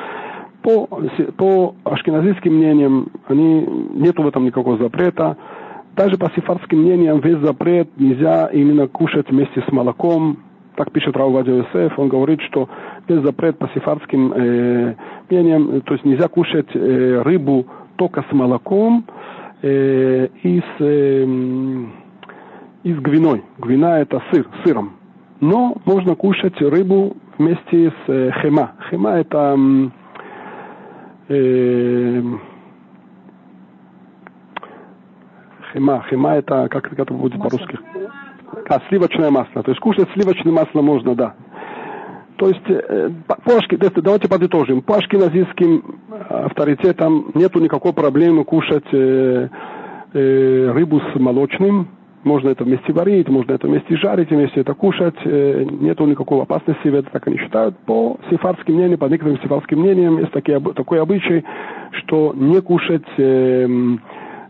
[0.67, 0.89] по,
[1.37, 5.37] по ашкеназийским мнениям они, нету в этом никакого запрета.
[5.95, 10.39] Даже по сефардским мнениям весь запрет нельзя именно кушать вместе с молоком.
[10.77, 12.69] Так пишет Рау Вадио Йосеф, он говорит, что
[13.09, 14.95] весь запрет по сефардским э,
[15.31, 19.07] мнениям, то есть нельзя кушать э, рыбу только с молоком
[19.63, 21.25] э, и с, э,
[22.83, 23.43] и с гвиной.
[23.59, 24.93] Гвина это сыр, сыром.
[25.41, 28.73] Но можно кушать рыбу вместе с э, хема.
[28.91, 29.59] Хема это
[31.29, 32.23] э,
[35.73, 36.05] Хема.
[36.09, 37.79] Хема это, как это будет по-русски?
[38.69, 39.63] А, сливочное масло.
[39.63, 41.35] То есть кушать сливочное масло можно, да.
[42.37, 43.37] То есть, э, по,
[44.03, 44.83] давайте подытожим.
[44.83, 49.49] По ашкеназийским авторитетам нету никакой проблемы кушать э,
[50.13, 51.89] э, рыбу с молочным.
[52.25, 55.17] Можно это вместе варить, можно это вместе жарить, вместе это кушать.
[55.25, 57.77] Э, нету никакой опасности, это так они считают.
[57.87, 61.45] По сефардским мнениям, по некоторым сефардским мнениям, есть такие, такой обычай,
[61.93, 63.97] что не кушать э, Э,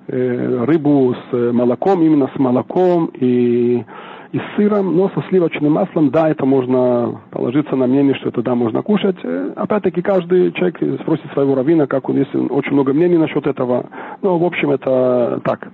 [0.08, 3.84] рыбу с молоком, именно с молоком и,
[4.32, 8.42] и с сыром, но со сливочным маслом, да, это можно положиться на мнение, что это
[8.42, 9.16] да, можно кушать.
[9.22, 13.86] Э, опять-таки, каждый человек спросит своего раввина, как он, есть очень много мнений насчет этого.
[14.22, 15.68] Но, в общем, это так.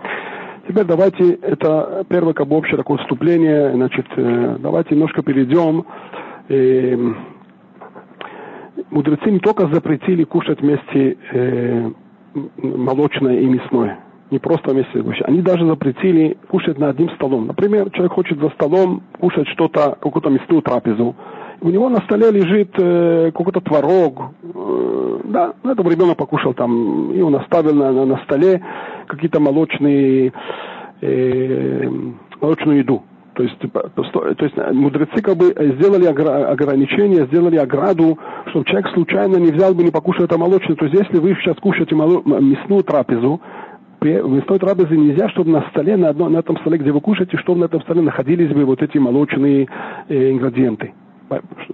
[0.69, 5.85] Теперь давайте, это первое как бы общее такое вступление, значит, э, давайте немножко перейдем.
[8.91, 11.17] Мудрецы не только запретили кушать вместе
[12.59, 13.99] молочное и мясное
[14.33, 15.23] не просто вместе гусей.
[15.27, 17.47] Они даже запретили кушать на одним столом.
[17.47, 21.15] Например, человек хочет за столом кушать что-то, какую-то мясную трапезу.
[21.61, 24.33] У него на столе лежит э, какой-то творог.
[24.43, 28.65] Э, да, ну, этого ребенок покушал там, и он оставил на, на, на столе
[29.07, 30.33] какие-то молочные,
[31.03, 31.89] э,
[32.41, 33.03] молочную еду.
[33.35, 38.19] То есть, типа, то есть мудрецы как бы сделали ограничение, сделали ограду,
[38.51, 40.77] чтобы человек случайно не взял бы, не покушал это молочное.
[40.77, 43.41] То есть если вы сейчас кушаете мясную трапезу,
[44.03, 47.37] в той трапезе нельзя, чтобы на столе, на, одном, на этом столе, где вы кушаете,
[47.39, 49.69] чтобы на этом столе находились бы вот эти молочные
[50.09, 50.93] э, ингредиенты.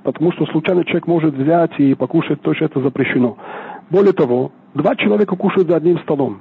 [0.04, 3.36] Потому что случайно человек может взять и покушать то, что это запрещено.
[3.90, 6.40] Более того, два человека кушают за одним столом.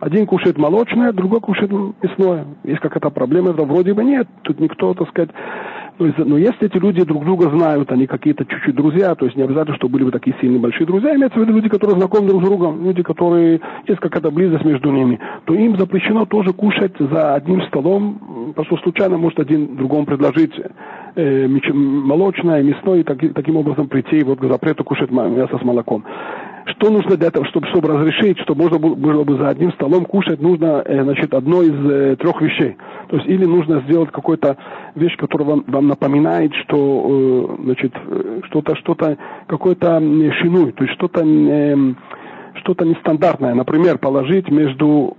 [0.00, 2.44] Один кушает молочное, другой кушает мясное.
[2.64, 4.28] Есть какая-то проблема, это вроде бы нет.
[4.42, 5.30] Тут никто, так сказать,
[5.98, 9.36] то есть, но если эти люди друг друга знают, они какие-то чуть-чуть друзья, то есть
[9.36, 12.28] не обязательно, что были бы такие сильные большие друзья, имеется в виду люди, которые знакомы
[12.28, 16.92] друг с другом, люди, которые есть какая-то близость между ними, то им запрещено тоже кушать
[16.98, 20.52] за одним столом, что случайно может один другому предложить
[21.14, 26.04] э, молочное, мясное, и так, таким образом прийти вот к запрету кушать мясо с молоком.
[26.66, 30.40] Что нужно для этого, чтобы, чтобы разрешить, чтобы можно было бы за одним столом кушать,
[30.40, 32.76] нужно э, значит, одно из э, трех вещей.
[33.08, 34.56] То есть или нужно сделать какую-то
[34.96, 40.00] вещь, которая вам, вам напоминает, что э, значит, э, что-то, что-то, какой-то
[40.40, 41.94] шинуй, то есть что-то э,
[42.60, 43.54] что-то нестандартное.
[43.54, 45.16] Например, положить между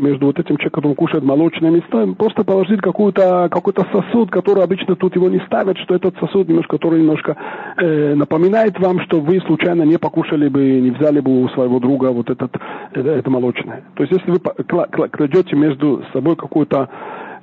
[0.00, 4.96] между вот этим человеком, который кушает молочное мясо, просто положить какой-то какой сосуд, который обычно
[4.96, 7.36] тут его не ставят, что этот сосуд немножко, который немножко
[7.76, 12.06] э, напоминает вам, что вы случайно не покушали бы, не взяли бы у своего друга
[12.06, 12.54] вот этот,
[12.92, 13.84] это, это молочное.
[13.94, 16.88] То есть если вы кладете между собой какую-то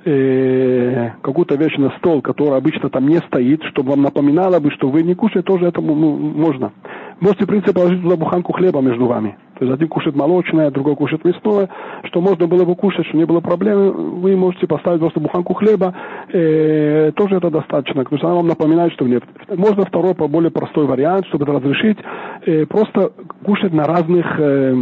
[0.08, 4.88] э, какую-то вещь на стол, которая обычно там не стоит, чтобы вам напоминало бы, что
[4.88, 6.72] вы не кушаете, тоже это ну, можно.
[7.20, 9.36] Можете, в принципе, положить туда буханку хлеба между вами.
[9.58, 11.68] То есть один кушает молочное, другой кушает мясное,
[12.04, 15.94] что можно было бы кушать, что не было проблемы, вы можете поставить просто буханку хлеба,
[16.32, 19.24] э, тоже это достаточно, потому что она вам напоминает, что нет.
[19.54, 21.98] Можно второй, более простой вариант, чтобы это разрешить,
[22.46, 23.12] э, просто
[23.44, 24.74] кушать на разных, э,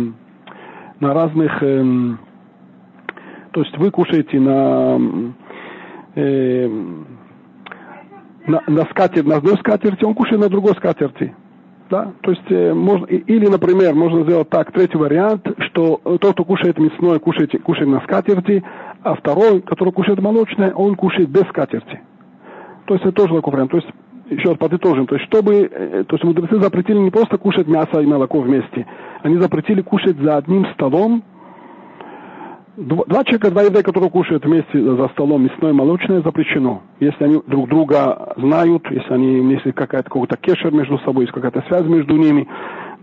[1.01, 2.17] на разных, э,
[3.57, 5.01] то есть вы кушаете на,
[6.15, 6.69] э,
[8.47, 11.35] на, на скатерти, на одной скатерти, он кушает на другой скатерти.
[11.89, 12.13] Да?
[12.21, 16.79] То есть, э, можно, или, например, можно сделать так, третий вариант, что тот, кто кушает
[16.79, 18.63] мясное, кушает, кушает на скатерти,
[19.03, 22.03] а второй, который кушает молочное, он кушает без скатерти.
[22.85, 23.71] То есть это тоже такой вариант.
[23.71, 23.89] То есть,
[24.29, 28.01] еще раз подытожим, то есть, чтобы, э, то есть мудрецы запретили не просто кушать мясо
[28.01, 28.87] и молоко вместе,
[29.23, 31.25] они запретили кушать за одним столом,
[32.77, 36.83] Два человека, два еврея, которые кушают вместе за столом мясное и молочное, запрещено.
[37.01, 41.65] Если они друг друга знают, если они если какая-то какой-то кешер между собой, есть какая-то
[41.69, 42.47] связь между ними,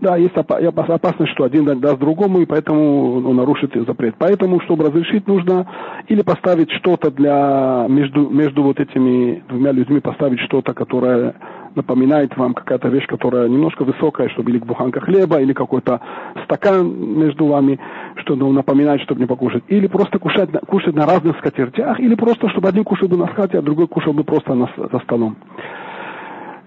[0.00, 4.14] да, есть опасность, что один даст другому, и поэтому он нарушит запрет.
[4.18, 5.66] Поэтому, чтобы разрешить, нужно
[6.06, 11.34] или поставить что-то для между, между вот этими двумя людьми, поставить что-то, которое
[11.74, 16.00] напоминает вам какая-то вещь, которая немножко высокая, чтобы или буханка хлеба, или какой-то
[16.44, 17.78] стакан между вами,
[18.16, 19.64] что ну, напоминает, чтобы не покушать.
[19.68, 23.58] Или просто кушать, кушать на разных скатертях, или просто, чтобы один кушал бы на скате,
[23.58, 25.36] а другой кушал бы просто на, за столом.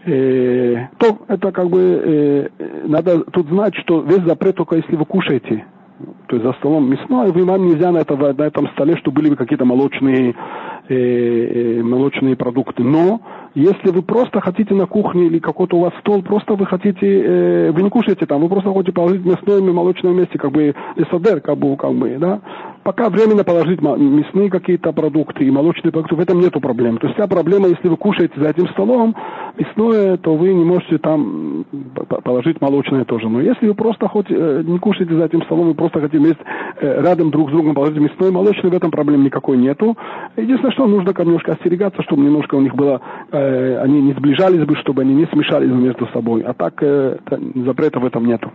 [0.06, 2.50] Э, то это как бы э,
[2.88, 5.66] надо тут знать, что весь запрет только если вы кушаете
[6.28, 9.36] то есть за столом мясное, вы вам нельзя на, этого, на этом столе, чтобы были
[9.36, 10.36] какие-то молочные,
[10.90, 12.84] э, э, молочные продукты.
[12.84, 13.22] Но
[13.56, 17.72] если вы просто хотите на кухне или какой-то у вас стол, просто вы хотите, э,
[17.72, 21.42] вы не кушаете там, вы просто хотите положить мясное и молочное вместе, как бы эсадер,
[21.42, 22.42] как бы, как бы, да.
[22.88, 27.00] Пока временно положить мясные какие-то продукты и молочные продукты, в этом нету проблем.
[27.00, 29.14] То есть вся проблема, если вы кушаете за этим столом
[29.58, 31.66] мясное, то вы не можете там
[32.24, 33.28] положить молочное тоже.
[33.28, 36.40] Но если вы просто хоть э, не кушаете за этим столом, вы просто хотите вместе
[36.80, 39.98] э, рядом друг с другом положить мясное и молочное, в этом проблем никакой нету.
[40.38, 43.02] Единственное, что нужно немножко остерегаться, чтобы немножко у них было
[43.34, 46.42] э, они не сближались бы, чтобы они не смешались между собой.
[46.44, 46.82] А так
[47.66, 48.50] запрета в этом нету.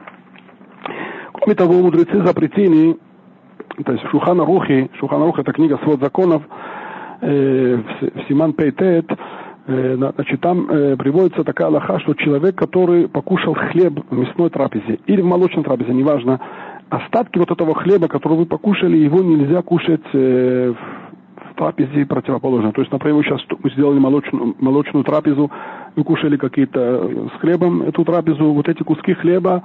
[1.35, 2.97] Кроме того, мудрецы запретили,
[3.85, 6.43] то есть Шухана Рухи, Шухана Рух это книга «Свод законов»,
[7.21, 9.07] э, в Симан Пейтет,
[9.67, 14.99] э, значит, там э, приводится такая лоха, что человек, который покушал хлеб в мясной трапезе
[15.07, 16.41] или в молочной трапезе, неважно,
[16.91, 20.75] остатки вот этого хлеба, который вы покушали, его нельзя кушать э,
[21.57, 22.73] трапезе противоположно.
[22.73, 25.51] То есть, например, мы сейчас мы сделали молочную, молочную трапезу,
[25.97, 29.63] вы кушали какие-то э, с хлебом эту трапезу, вот эти куски хлеба,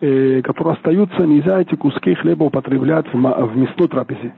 [0.00, 4.32] э, которые остаются, нельзя эти куски хлеба употреблять в, в мясной трапезе.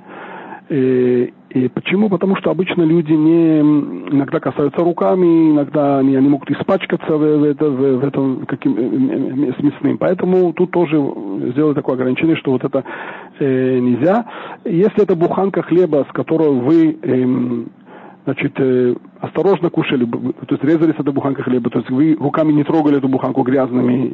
[0.69, 2.11] И, и почему?
[2.11, 7.55] Потому что обычно люди не иногда касаются руками, иногда они, они могут испачкаться в, в,
[7.55, 9.97] в, в этом каким, с мясным.
[9.97, 10.97] Поэтому тут тоже
[11.53, 12.85] сделали такое ограничение, что вот это
[13.39, 14.27] э, нельзя.
[14.67, 17.65] Если это буханка хлеба, с которой вы э,
[18.29, 22.53] значит, э, осторожно кушали, то есть резали с этой буханкой хлеба, то есть вы руками
[22.53, 24.13] не трогали эту буханку грязными,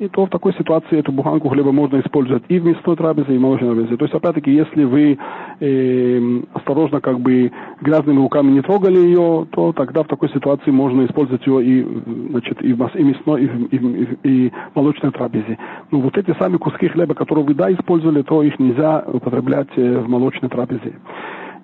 [0.00, 3.38] и то в такой ситуации эту буханку хлеба можно использовать и в мясной трапезе, и
[3.38, 3.96] в молочной трапезе.
[3.96, 5.16] То есть, опять-таки, если вы
[5.60, 11.06] э, осторожно, как бы, грязными руками не трогали ее, то тогда в такой ситуации можно
[11.06, 11.86] использовать ее и,
[12.30, 15.56] значит, и в и мясной, и в, и, в, и в молочной трапезе.
[15.92, 20.00] Но вот эти сами куски хлеба, которые вы, да, использовали, то их нельзя употреблять э,
[20.00, 20.94] в молочной трапезе.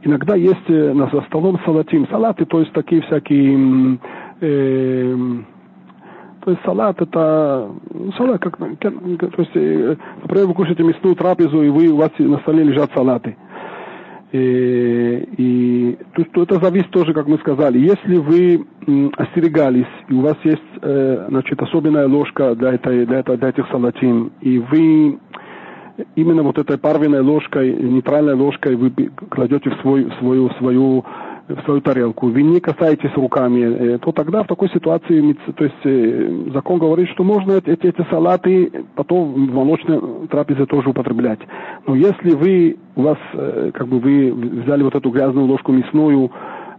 [0.02, 2.06] Иногда есть э, за столом салатим.
[2.08, 3.98] Салаты, то есть такие всякие...
[4.40, 5.16] Э,
[6.48, 7.70] то есть салат это
[8.16, 12.38] салат как то есть э, например вы кушаете мясную трапезу и вы у вас на
[12.38, 13.36] столе лежат салаты
[14.32, 18.64] и, и то, то это зависит тоже как мы сказали если вы
[19.18, 23.66] остерегались и у вас есть э, значит особенная ложка для этой для, этого, для этих
[23.70, 25.18] салатин и вы
[26.14, 28.90] именно вот этой парвиной ложкой, нейтральной ложкой вы
[29.30, 31.04] кладете в, свой, в свою, свою,
[31.48, 35.84] в свою тарелку, вы не касаетесь руками, э, то тогда в такой ситуации, то есть
[35.84, 41.40] э, закон говорит, что можно эти, эти салаты потом в молочной трапезе тоже употреблять.
[41.86, 46.30] Но если вы, у вас, э, как бы вы взяли вот эту грязную ложку мясную,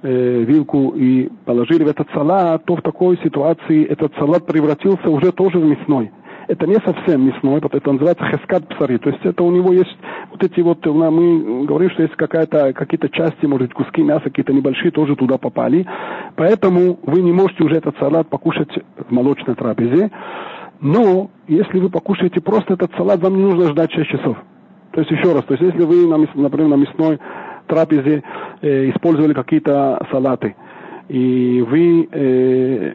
[0.01, 5.59] вилку и положили в этот салат, то в такой ситуации этот салат превратился уже тоже
[5.59, 6.09] в мясной
[6.49, 8.97] это не совсем мясной, это называется хескат псари.
[8.97, 9.95] То есть это у него есть
[10.31, 14.51] вот эти вот, мы говорим, что есть какая-то, какие-то части, может быть, куски мяса, какие-то
[14.51, 15.85] небольшие, тоже туда попали.
[16.35, 20.09] Поэтому вы не можете уже этот салат покушать в молочной трапезе.
[20.81, 24.37] Но если вы покушаете просто этот салат, вам не нужно ждать 6 часов.
[24.91, 27.19] То есть еще раз, то есть если вы, например, на мясной
[27.67, 28.23] трапезе
[28.61, 30.55] э, использовали какие-то салаты,
[31.09, 32.93] и вы э,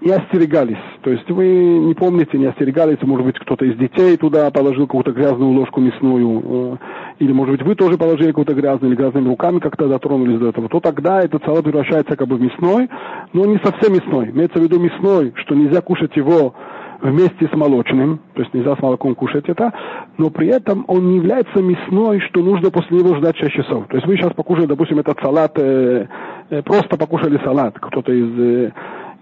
[0.00, 0.78] не остерегались.
[1.02, 5.12] То есть вы не помните, не остерегались, может быть, кто-то из детей туда положил какую-то
[5.12, 6.76] грязную ложку мясную, э,
[7.18, 10.68] или, может быть, вы тоже положили какую-то грязную, или грязными руками как-то дотронулись до этого,
[10.68, 12.88] то тогда этот салат превращается как бы в мясной,
[13.32, 14.30] но не совсем мясной.
[14.30, 16.54] Имеется в виду мясной, что нельзя кушать его
[17.02, 19.72] вместе с молочным, то есть нельзя с молоком кушать это,
[20.18, 23.86] но при этом он не является мясной, что нужно после него ждать 6 часов.
[23.88, 26.06] То есть вы сейчас покушали, допустим, этот салат, э,
[26.50, 28.72] э, просто покушали салат, кто-то из э,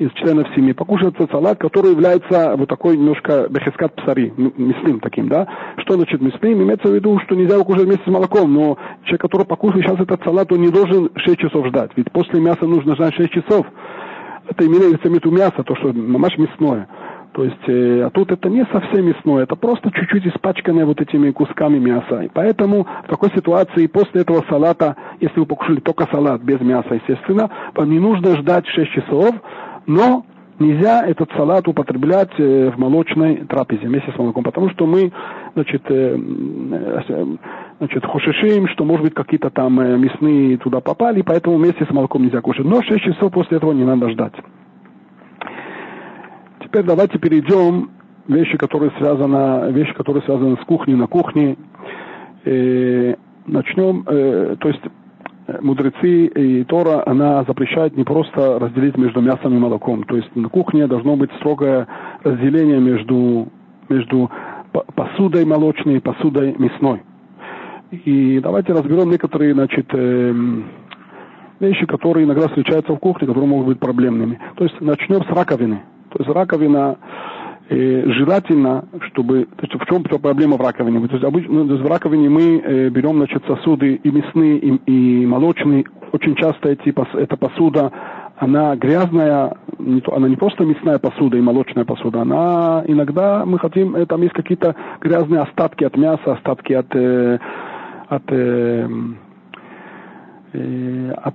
[0.01, 5.29] из членов семьи покушает этот салат, который является вот такой немножко бехескат псари, мясным таким,
[5.29, 5.47] да.
[5.77, 6.63] Что значит мясным?
[6.63, 10.01] Имеется в виду, что нельзя его кушать вместе с молоком, но человек, который покушает сейчас
[10.01, 13.67] этот салат, он не должен 6 часов ждать, ведь после мяса нужно ждать 6 часов.
[14.49, 16.89] Это имеется в виду мясо, то, что мамаш мясное.
[17.33, 21.31] То есть, э, а тут это не совсем мясное, это просто чуть-чуть испачканное вот этими
[21.31, 22.23] кусками мяса.
[22.23, 26.95] И поэтому в такой ситуации после этого салата, если вы покушали только салат без мяса,
[26.95, 29.35] естественно, вам не нужно ждать 6 часов,
[29.87, 30.25] но
[30.59, 35.13] нельзя этот салат употреблять э, в молочной трапезе вместе с молоком, потому что мы,
[35.55, 37.27] значит, э, э,
[37.79, 42.41] значит, хушишим, что, может быть, какие-то там мясные туда попали, поэтому вместе с молоком нельзя
[42.41, 42.67] кушать.
[42.67, 44.35] Но 6 часов после этого не надо ждать.
[46.63, 47.91] Теперь давайте перейдем
[48.29, 51.57] вещи, которые связаны, вещи, которые связаны с кухней на кухне.
[52.45, 53.15] Э,
[53.47, 54.83] начнем, э, то есть
[55.61, 60.05] мудрецы и Тора, она запрещает не просто разделить между мясом и молоком.
[60.05, 61.87] То есть на кухне должно быть строгое
[62.23, 63.49] разделение между,
[63.89, 64.31] между
[64.95, 67.03] посудой молочной и посудой мясной.
[67.91, 70.35] И давайте разберем некоторые, значит, э,
[71.59, 74.39] вещи, которые иногда встречаются в кухне, которые могут быть проблемными.
[74.57, 75.83] То есть начнем с раковины.
[76.11, 76.99] То есть раковина
[77.71, 79.47] э, желательно, чтобы...
[79.57, 81.07] То есть в чем проблема в раковине?
[81.07, 85.27] То есть, обычно, ну, в раковине мы э, берем значит, сосуды и мясные, и, и
[85.27, 85.85] молочные.
[86.13, 87.93] Очень часто эти, эта посуда,
[88.37, 93.59] она грязная, не то, она не просто мясная посуда и молочная посуда, она иногда мы
[93.59, 97.39] хотим, э, там есть какие-то грязные остатки от мяса, остатки от, э,
[98.09, 98.89] от, э,
[100.55, 101.35] э, от,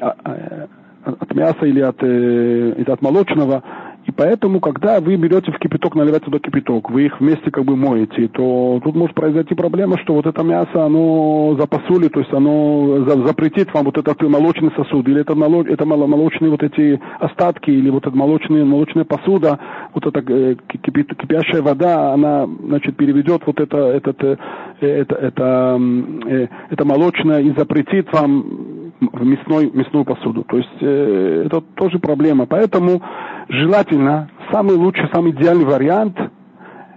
[0.00, 0.66] э,
[1.04, 3.62] от мяса или от, э, или от молочного,
[4.06, 7.76] и поэтому, когда вы берете в кипяток, наливаете туда кипяток, вы их вместе как бы
[7.76, 13.04] моете, то тут может произойти проблема, что вот это мясо, оно запасули, то есть оно
[13.26, 17.90] запретит вам вот этот молочный сосуд, или это, молоч, это молочные вот эти остатки, или
[17.90, 19.58] вот эта молочная, молочная посуда,
[19.92, 24.36] вот эта э, кипит, кипящая вода, она, значит, переведет вот это, этот, э,
[24.80, 25.80] это, это,
[26.28, 30.44] это, это молочное и запретит вам в мясной, мясную посуду.
[30.44, 32.46] То есть э, это тоже проблема.
[32.46, 33.02] Поэтому
[33.48, 36.18] желательно, самый лучший, самый идеальный вариант,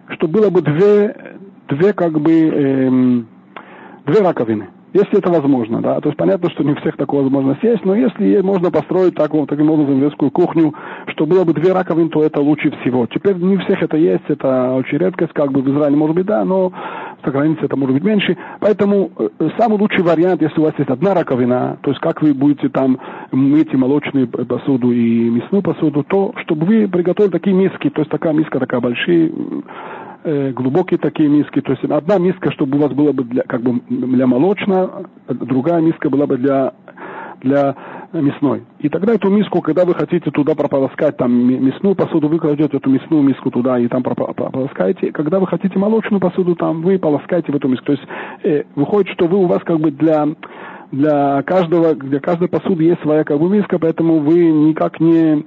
[0.09, 1.15] что было бы две,
[1.67, 3.23] две как бы, э,
[4.05, 4.69] две раковины.
[4.93, 6.01] Если это возможно, да.
[6.01, 9.33] То есть понятно, что не у всех такая возможность есть, но если можно построить так,
[9.33, 10.73] вот, таким образом детскую кухню,
[11.07, 13.05] что было бы две раковины, то это лучше всего.
[13.07, 16.25] Теперь не у всех это есть, это очень редкость, как бы в Израиле может быть,
[16.25, 16.71] да, но
[17.23, 18.35] за границей это может быть меньше.
[18.59, 22.33] Поэтому э, самый лучший вариант, если у вас есть одна раковина, то есть как вы
[22.33, 22.99] будете там
[23.31, 28.11] мыть и молочную посуду и мясную посуду, то чтобы вы приготовили такие миски, то есть
[28.11, 29.31] такая миска такая большие,
[30.29, 31.61] э, глубокие такие миски.
[31.61, 35.81] То есть одна миска, чтобы у вас была бы для, как бы для молочного, другая
[35.81, 36.73] миска была бы для,
[37.41, 37.75] для
[38.13, 38.63] мясной.
[38.79, 42.89] И тогда эту миску, когда вы хотите туда прополоскать там мясную посуду, вы кладете эту
[42.89, 45.11] мясную миску туда и там прополоскаете.
[45.11, 47.85] Когда вы хотите молочную посуду, там вы полоскаете в эту миску.
[47.85, 48.03] То есть
[48.43, 50.27] э, выходит, что вы у вас как бы для
[50.91, 55.45] для каждого, для каждой посуды есть своя как бы миска, поэтому вы никак не,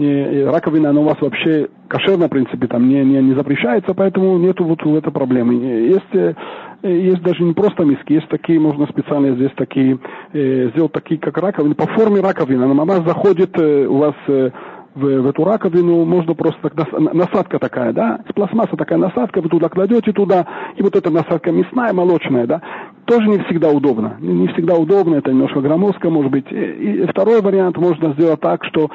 [0.00, 4.64] раковина, она у вас вообще кошерно, в принципе, там не, не, не запрещается, поэтому нету
[4.64, 5.54] вот этой проблемы.
[5.54, 6.34] Есть, э,
[6.82, 9.98] есть даже не просто миски, есть такие, можно специально здесь такие,
[10.32, 12.64] э, сделать такие, как раковины, по форме раковины.
[12.64, 14.50] Она заходит э, у вас э,
[14.94, 19.48] в, в эту раковину, можно просто так, насадка такая, да, с пластмасса такая насадка, вы
[19.48, 20.46] туда кладете туда,
[20.76, 22.62] и вот эта насадка мясная, молочная, да,
[23.04, 24.16] тоже не всегда удобно.
[24.20, 26.46] Не всегда удобно, это немножко громоздко, может быть.
[26.50, 28.88] И второй вариант можно сделать так, что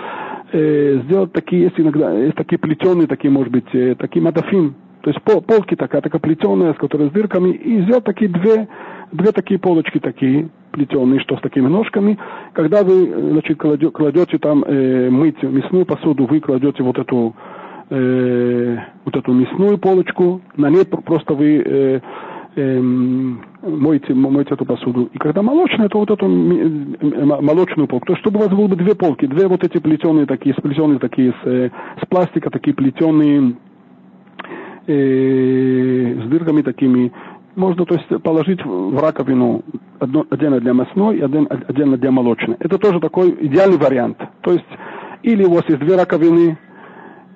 [0.55, 5.11] э, сделать такие, есть иногда, есть такие плетеные, такие, может быть, э, такие мадафин, то
[5.11, 8.67] есть пол, полки такая, такая плетеная, с которой с дырками, и сделать такие две,
[9.11, 12.17] две такие полочки такие, плетеные, что с такими ножками.
[12.53, 17.35] Когда вы, значит, кладете, кладете там э, мыть мясную посуду, вы кладете вот эту,
[17.91, 22.01] э, вот эту мясную полочку, на ней просто вы э,
[22.57, 25.09] Эм, мойте, мойте эту посуду.
[25.11, 28.05] И когда молочная, то вот эту молочную полку.
[28.05, 30.99] То есть, чтобы у вас было бы две полки, две вот эти плетеные такие, сплетенные
[30.99, 31.69] такие с, э,
[32.01, 33.55] с пластика, такие плетеные
[34.87, 37.11] э, с дырками такими,
[37.55, 39.63] можно то есть, положить в раковину
[39.99, 42.55] одно, отдельно для мясной и один, отдельно для молочной.
[42.59, 44.17] Это тоже такой идеальный вариант.
[44.41, 44.65] То есть,
[45.23, 46.57] или у вас есть две раковины,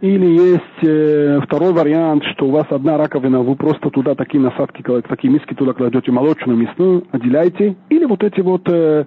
[0.02, 4.82] или есть э, второй вариант, что у вас одна раковина, вы просто туда такие насадки,
[5.08, 7.76] такие миски туда кладете молочную, мясную, отделяете.
[7.90, 9.06] Или вот эти вот э,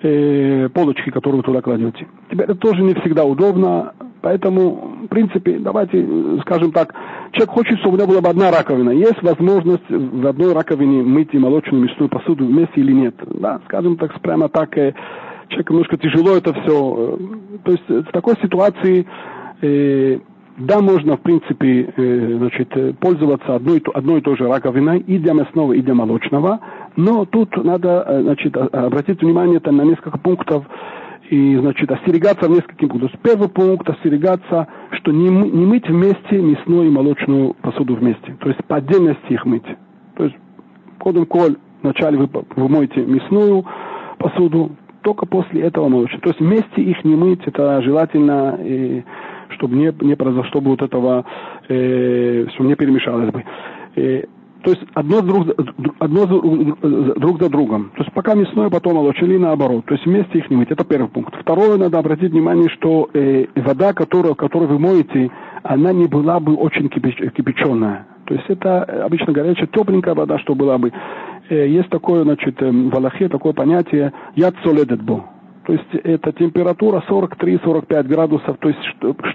[0.00, 2.06] э, полочки, которые вы туда кладете.
[2.30, 6.06] Теперь это тоже не всегда удобно, поэтому, в принципе, давайте,
[6.40, 6.94] скажем так,
[7.32, 8.90] человек хочет, чтобы у него была бы одна раковина.
[8.90, 13.16] Есть возможность в одной раковине мыть и молочную, мясную посуду вместе или нет.
[13.26, 14.94] Да, скажем так, прямо так, э,
[15.48, 17.18] человеку немножко тяжело это все.
[17.64, 19.06] То есть в такой ситуации
[19.62, 20.18] э,
[20.58, 25.32] да, можно, в принципе, э, значит, пользоваться одной, одной и той же раковиной и для
[25.32, 26.60] мясного, и для молочного,
[26.96, 30.64] но тут надо э, значит, обратить внимание там, на несколько пунктов
[31.30, 33.12] и значит, остерегаться в нескольких пунктах.
[33.22, 38.62] Первый пункт– остерегаться, что не, не мыть вместе мясную и молочную посуду вместе, то есть
[38.66, 39.66] по отдельности их мыть.
[40.16, 40.36] То есть,
[40.98, 43.64] кодом коль, вначале вы, вы моете мясную
[44.18, 46.20] посуду, только после этого молочную.
[46.20, 49.02] То есть вместе их не мыть, это желательно и
[49.52, 51.24] чтобы не, не произошло, чтобы вот этого,
[51.68, 53.44] э, чтобы не перемешалось бы.
[53.96, 54.24] Э,
[54.62, 55.48] то есть одно, друг,
[55.98, 57.90] одно друг за другом.
[57.96, 59.84] То есть пока мясное, потом молочили наоборот.
[59.86, 60.70] То есть вместе их не мыть.
[60.70, 61.34] Это первый пункт.
[61.40, 65.30] Второе, надо обратить внимание, что э, вода, которую, которую вы моете,
[65.64, 68.06] она не была бы очень кипяч, кипяченая.
[68.26, 70.92] То есть это обычно горячая, тепленькая вода, что была бы.
[71.48, 75.24] Э, есть такое, значит, э, в Аллахе такое понятие «яд соледет бо».
[75.64, 78.80] То есть это температура 43-45 градусов, то есть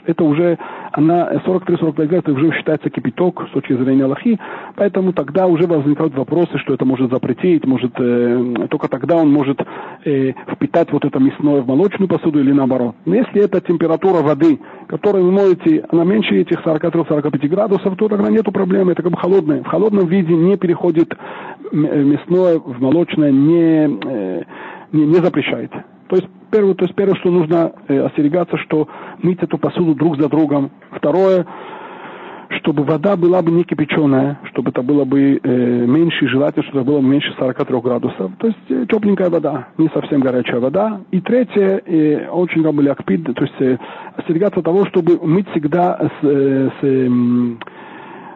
[0.05, 0.57] это уже,
[0.91, 4.37] она 43-45 градусов уже считается кипяток с точки зрения Аллахи,
[4.75, 9.61] поэтому тогда уже возникают вопросы, что это может запретить, может, э, только тогда он может
[10.03, 12.95] э, впитать вот это мясное в молочную посуду или наоборот.
[13.05, 18.29] Но если это температура воды, которую вы моете, она меньше этих 43-45 градусов, то тогда
[18.29, 19.63] нету проблемы, это как бы холодное.
[19.63, 21.15] В холодном виде не переходит
[21.71, 24.43] мясное в молочное, не, э,
[24.91, 25.85] не, не запрещается.
[26.07, 28.87] То есть первое, то есть первое, что нужно э, остерегаться, что
[29.21, 30.71] мыть эту посуду друг за другом.
[30.91, 31.45] Второе,
[32.49, 36.91] чтобы вода была бы не кипяченая, чтобы это было бы э, меньше, желательно, чтобы это
[36.91, 38.31] было меньше 43 градусов.
[38.39, 41.01] То есть э, тепленькая вода, не совсем горячая вода.
[41.11, 43.77] И третье, э, очень как бы лякпид, то есть э,
[44.15, 47.09] остерегаться того, чтобы мыть всегда с, э, с, э,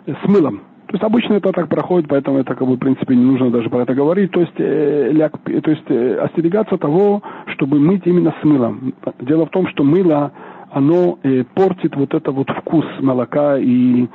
[0.08, 0.62] с мылом.
[0.92, 3.70] То есть обычно это так проходит, поэтому это как бы в принципе не нужно даже
[3.70, 4.32] про это говорить.
[4.32, 7.24] То есть, э, ляг, то есть э, остерегаться того,
[7.54, 8.94] чтобы мыть именно с мылом.
[9.22, 10.34] Дело в том, что мыло,
[10.70, 14.08] оно э, портит вот это вот вкус молока и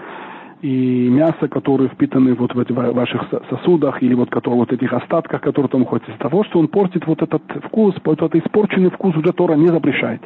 [0.61, 4.93] и мясо, которые впитаны вот в, эти, в ваших сосудах, или вот, которые, вот этих
[4.93, 8.91] остатках, которые там уходят, из того, что он портит вот этот вкус, вот этот испорченный
[8.91, 10.21] вкус уже Тора не запрещает.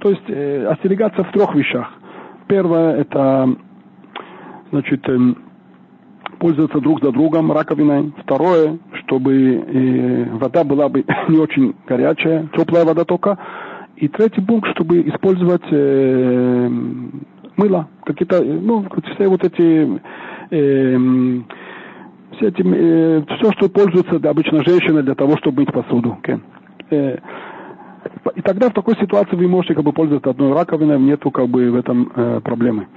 [0.00, 1.92] То есть э, остерегаться в трех вещах.
[2.48, 3.56] Первое, это,
[4.70, 5.18] значит, э,
[6.38, 8.12] пользоваться друг за другом раковиной.
[8.22, 13.38] Второе, чтобы э, вода была бы не очень горячая, теплая вода только.
[13.96, 16.68] И третий пункт, чтобы использовать э,
[17.56, 20.00] мыло, какие-то, ну, все вот эти,
[20.50, 20.98] э,
[22.36, 26.18] все, эти э, все, что пользуется обычно женщины для того, чтобы мыть посуду.
[26.22, 26.40] Okay.
[26.90, 27.18] Э,
[28.34, 31.70] и тогда в такой ситуации вы можете как бы пользоваться одной раковиной, нету как бы
[31.70, 32.88] в этом э, проблемы.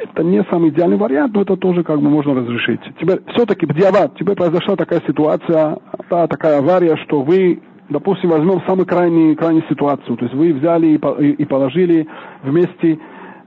[0.00, 2.80] Это не самый идеальный вариант, но это тоже как бы можно разрешить.
[3.00, 5.78] Теперь все-таки бдиават, тебе произошла такая ситуация,
[6.08, 10.16] да, такая авария, что вы, допустим, возьмем самую крайнюю, крайнюю ситуацию.
[10.16, 12.06] То есть вы взяли и, и, и положили
[12.44, 12.98] вместе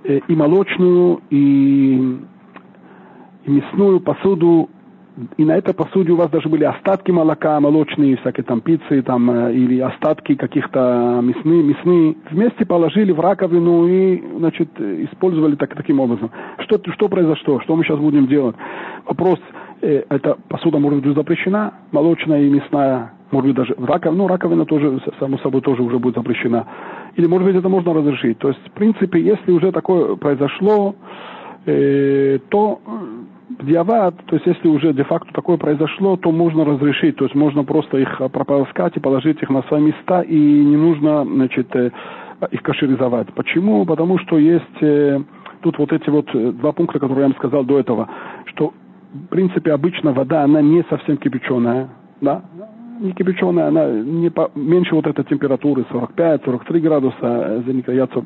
[0.04, 2.20] э, и молочную, и,
[3.46, 4.70] и мясную посуду
[5.38, 9.30] и на этой посуде у вас даже были остатки молока, молочные, всякие там пиццы, там,
[9.30, 16.00] э, или остатки каких-то мясные, мясные, вместе положили в раковину и, значит, использовали так, таким
[16.00, 16.32] образом.
[16.60, 17.60] Что, что произошло?
[17.60, 18.56] Что мы сейчас будем делать?
[19.06, 19.40] Вопрос,
[19.82, 24.66] э, эта посуда может быть запрещена, молочная и мясная, может быть даже раковина, ну, раковина
[24.66, 26.66] тоже, само собой, тоже уже будет запрещена.
[27.18, 28.40] Или, может быть, это можно разрешить.
[28.40, 30.96] То есть, в принципе, если уже такое произошло,
[31.66, 32.80] э, то
[33.60, 37.98] Диават, то есть если уже де-факто такое произошло, то можно разрешить, то есть можно просто
[37.98, 41.92] их прополоскать и положить их на свои места, и не нужно, значит, э,
[42.52, 43.34] их кашеризовать.
[43.34, 43.86] Почему?
[43.86, 45.20] Потому что есть э,
[45.62, 48.10] тут вот эти вот э, два пункта, которые я вам сказал до этого,
[48.46, 48.74] что
[49.14, 51.90] в принципе обычно вода, она не совсем кипяченая,
[52.22, 52.44] да,
[53.02, 58.24] не кипяченая, она не по, меньше вот этой температуры, 45-43 градуса, яйцо,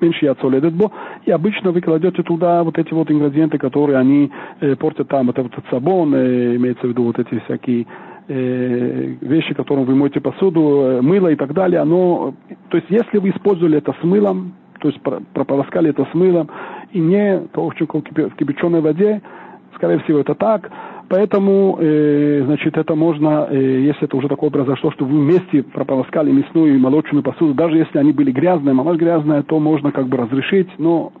[0.00, 0.90] меньше яйцо ледетбо,
[1.24, 5.42] и обычно вы кладете туда вот эти вот ингредиенты, которые они э, портят там, это
[5.42, 7.86] вот этот сабон, э, имеется в виду вот эти всякие
[8.28, 12.34] э, вещи, которым вы моете посуду, э, мыло и так далее, оно,
[12.70, 15.00] то есть если вы использовали это с мылом, то есть
[15.32, 16.50] прополоскали это с мылом,
[16.92, 19.22] и не то, в кипяченой воде,
[19.76, 20.70] скорее всего, это так,
[21.08, 26.32] Поэтому, э, значит, это можно, э, если это уже такое произошло, что вы вместе прополоскали
[26.32, 30.16] мясную и молочную посуду, даже если они были грязные, малаш грязная, то можно как бы
[30.16, 31.12] разрешить, но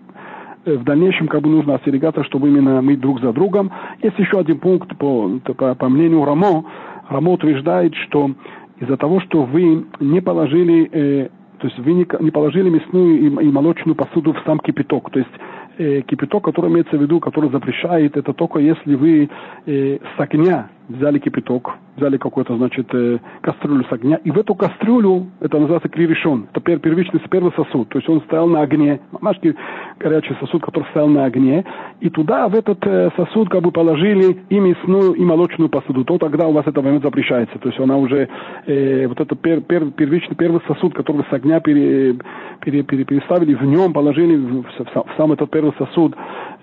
[0.64, 3.70] э, в дальнейшем как бы нужно остерегаться, чтобы именно мы друг за другом.
[4.02, 6.64] Есть еще один пункт по, по, по мнению Рамо.
[7.08, 8.32] Рамо утверждает, что
[8.80, 11.28] из-за того, что вы не положили, э,
[11.58, 15.20] то есть вы не, не положили мясную и, и молочную посуду в сам кипяток, то
[15.20, 15.30] есть
[15.78, 19.28] э, кипяток, который имеется в виду, который запрещает, это только если вы
[19.66, 24.54] э, с огня взяли кипяток, взяли какую-то, значит, э, кастрюлю с огня, и в эту
[24.54, 29.00] кастрюлю, это называется кривишон, это пер, первичный первый сосуд, то есть он стоял на огне,
[29.20, 29.54] машки
[29.98, 31.64] горячий сосуд, который стоял на огне,
[32.00, 36.18] и туда, в этот э, сосуд, как бы положили и мясную, и молочную посуду, то
[36.18, 38.28] тогда у вас это момент запрещается, то есть она уже,
[38.66, 42.16] э, вот этот пер, пер, первичный первый сосуд, который с огня пере,
[42.60, 46.14] пере, пере, переставили, в нем положили в, в, в сам этот первый сосуд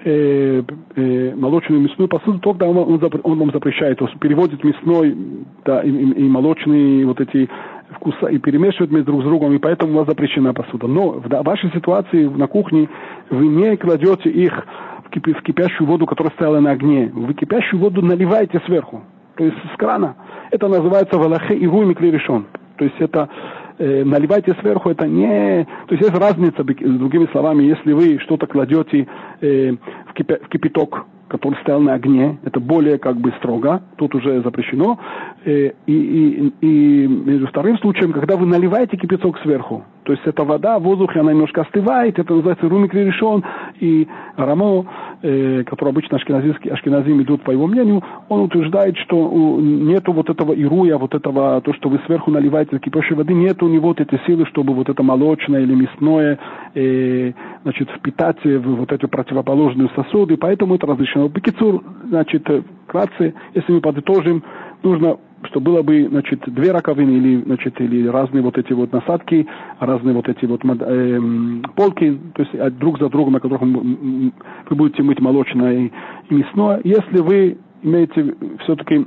[0.04, 0.64] э,
[0.95, 5.16] э, молочную и мясную посуду, тогда он, он, он вам запрещает, то есть переводит мясной
[5.66, 7.49] да, и, и, и молочные вот эти
[7.95, 10.88] вкуса и перемешивает между друг с другом, и поэтому у вас запрещена посуда.
[10.88, 12.89] Но в вашей ситуации на кухне
[13.30, 14.66] вы не кладете их
[15.06, 17.12] в, кипи, в кипящую воду, которая стояла на огне.
[17.14, 19.04] Вы кипящую воду наливаете сверху,
[19.36, 20.16] то есть с крана.
[20.51, 22.45] Это называется валахе и гуми решен.
[22.78, 23.30] То есть это
[23.80, 25.65] наливайте сверху, это не...
[25.88, 29.07] То есть есть разница, другими словами, если вы что-то кладете
[29.41, 29.71] э,
[30.07, 34.99] в кипяток, который стоял на огне, это более как бы строго, тут уже запрещено.
[35.45, 40.43] Э, и, и, и между вторым случаем, когда вы наливаете кипяток сверху, то есть эта
[40.43, 43.43] вода, воздух, она немножко остывает, это называется румик решен,
[43.80, 44.86] и Рамо,
[45.22, 50.97] э, который обычно ашкеназим идут по его мнению, он утверждает, что нету вот этого ируя,
[50.97, 54.45] вот этого, то, что вы сверху наливаете кипящей воды, нет у него вот этой силы,
[54.47, 56.38] чтобы вот это молочное или мясное,
[56.76, 57.32] э,
[57.64, 61.28] значит, впитать в вот эти противоположные сосуды, поэтому это разрешено.
[61.30, 62.47] Бекицур, значит,
[62.88, 64.43] вкратце, если мы подытожим,
[64.84, 65.18] нужно
[65.48, 69.48] чтобы было бы, значит, две раковины или, значит, или разные вот эти вот насадки,
[69.80, 71.20] разные вот эти вот э,
[71.76, 75.89] полки, то есть друг за другом, на которых вы будете мыть молочное
[76.30, 76.82] и мясное.
[76.84, 79.06] Если вы имеете все-таки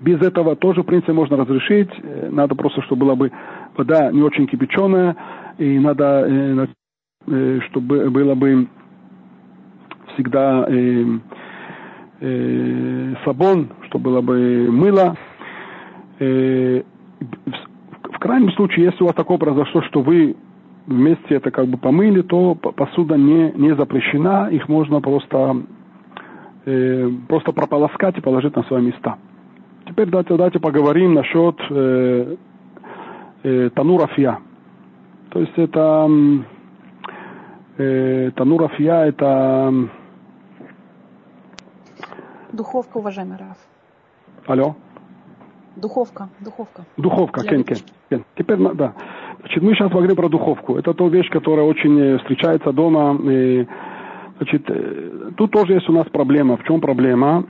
[0.00, 1.90] без этого тоже, в принципе, можно разрешить.
[2.02, 3.32] Э, надо просто, чтобы была бы
[3.76, 5.16] вода не очень кипяченая,
[5.58, 6.66] и надо, э,
[7.28, 8.68] э, чтобы было бы
[10.14, 11.04] всегда э,
[12.18, 15.16] сабон, чтобы было бы мыло.
[16.18, 16.82] Э,
[17.20, 20.36] в, в крайнем случае, если у вас такое произошло, что вы
[20.86, 25.62] вместе это как бы помыли, то посуда не, не запрещена, их можно просто,
[26.64, 29.16] э, просто прополоскать и положить на свои места.
[29.86, 32.36] Теперь давайте, давайте поговорим насчет э,
[33.42, 34.38] э, танурафья.
[35.30, 36.08] То есть это
[37.78, 39.72] э, танурафья это
[42.52, 43.56] Духовка, уважаемый Раф.
[44.46, 44.76] Алло.
[45.76, 46.84] Духовка, духовка.
[46.96, 47.78] Духовка, Кен, Кен,
[48.08, 48.24] Кен.
[48.36, 48.94] Теперь, да.
[49.40, 50.76] Значит, мы сейчас поговорим про духовку.
[50.76, 53.18] Это та вещь, которая очень э, встречается дома.
[53.30, 53.66] И,
[54.38, 56.56] значит, э, тут тоже есть у нас проблема.
[56.56, 57.44] В чем проблема?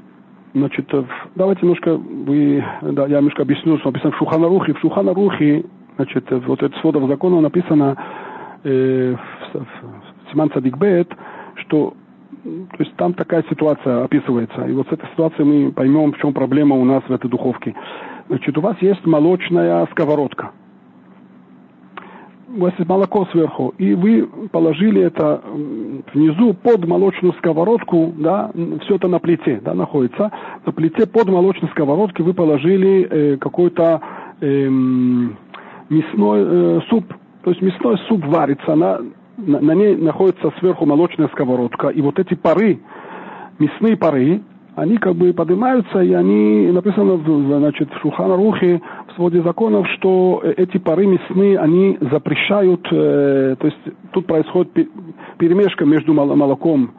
[0.54, 0.90] Значит,
[1.34, 4.74] давайте немножко, вы, да, я немножко объясню, что написано в Шуханарухе.
[4.74, 5.64] В Шуханарухе,
[5.96, 7.96] значит, вот это сводов закона написано
[8.64, 11.12] э, в, в, в Симан Цадикбет,
[11.56, 11.94] что
[12.46, 14.66] то есть там такая ситуация описывается.
[14.66, 17.74] И вот с этой ситуацией мы поймем, в чем проблема у нас в этой духовке.
[18.28, 20.52] Значит, у вас есть молочная сковородка.
[22.56, 25.42] У вас есть молоко сверху, и вы положили это
[26.14, 28.50] внизу под молочную сковородку, да,
[28.82, 30.30] все это на плите, да, находится.
[30.64, 34.00] На плите под молочной сковородкой вы положили э, какой-то
[34.40, 34.68] э,
[35.90, 37.04] мясной э, суп.
[37.42, 39.00] То есть мясной суп варится на,
[39.36, 42.80] на, ней находится сверху молочная сковородка, и вот эти пары,
[43.58, 44.42] мясные пары,
[44.74, 47.18] они как бы поднимаются, и они, написано
[47.58, 53.78] значит, в Шухана-Рухе, в своде законов, что эти пары мясные, они запрещают, э, то есть
[54.12, 54.72] тут происходит
[55.38, 56.92] перемешка между молоком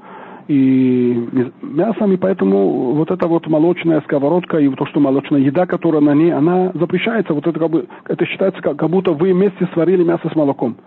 [0.48, 1.28] и
[1.62, 6.16] мясом, и поэтому вот эта вот молочная сковородка и то, что молочная еда, которая на
[6.16, 10.04] ней, она запрещается, вот это как бы, это считается, как, как будто вы вместе сварили
[10.04, 10.78] мясо с молоком.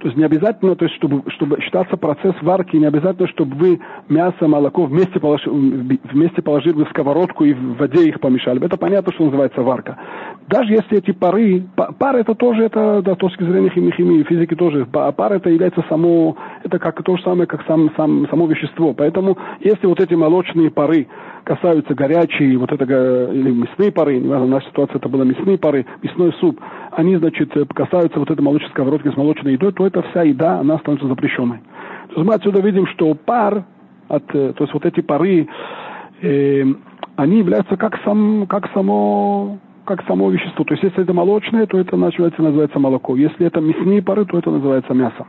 [0.00, 3.80] То есть не обязательно, то есть чтобы, чтобы считаться процесс варки, не обязательно, чтобы вы
[4.08, 8.64] мясо, молоко вместе положили, вместе положили в сковородку и в воде их помешали.
[8.64, 9.98] Это понятно, что называется варка.
[10.48, 14.54] Даже если эти пары, пар это тоже, это да, с точки зрения химии, химии физики
[14.54, 16.34] тоже, пар это является само,
[16.64, 18.94] это как то же самое, как сам, сам, само вещество.
[18.94, 21.08] Поэтому если вот эти молочные пары,
[21.44, 22.84] касаются горячие, вот это,
[23.32, 26.60] или мясные пары, в нашей это было мясные пары, мясной суп,
[26.92, 30.78] они, значит, касаются вот этой молочной сковородки с молочной едой, то эта вся еда, она
[30.78, 31.58] становится запрещенной.
[32.08, 33.64] То есть мы отсюда видим, что пар,
[34.08, 35.48] от, э, то есть вот эти пары,
[36.22, 36.64] э,
[37.16, 40.64] они являются как, сам, как, само, как само вещество.
[40.64, 43.16] То есть если это молочное, то это называется, называется молоко.
[43.16, 45.26] Если это мясные пары, то это называется мясо.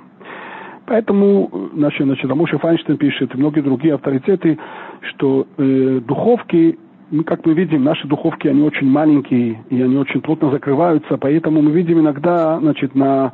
[0.88, 4.58] Поэтому значит, значит, Рамуша Файнштейн пишет, и многие другие авторитеты,
[5.02, 6.78] что э, духовки,
[7.26, 11.72] как мы видим, наши духовки, они очень маленькие, и они очень плотно закрываются, поэтому мы
[11.72, 13.34] видим иногда, значит, на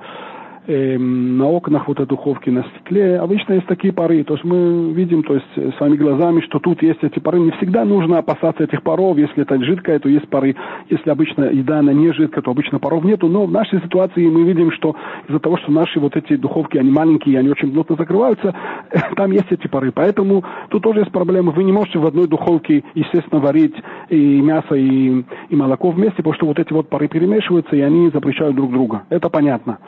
[0.68, 3.20] э, на окнах вот этой духовки на стекле.
[3.20, 4.24] Обычно есть такие пары.
[4.24, 7.40] То есть мы видим то есть, э, своими глазами, что тут есть эти пары.
[7.40, 9.18] Не всегда нужно опасаться этих паров.
[9.18, 10.56] Если это жидкая, то есть пары.
[10.90, 13.28] Если обычно еда, она не жидкая, то обычно паров нету.
[13.28, 14.96] Но в нашей ситуации мы видим, что
[15.28, 18.54] из-за того, что наши вот эти духовки, они маленькие, они очень плотно закрываются,
[19.16, 19.92] там есть эти пары.
[19.92, 21.52] Поэтому тут тоже есть проблема.
[21.52, 23.76] Вы не можете в одной духовке, естественно, варить
[24.10, 28.10] и мясо, и, и молоко вместе, потому что вот эти вот пары перемешиваются, и они
[28.10, 29.04] запрещают друг друга.
[29.10, 29.80] Это понятно.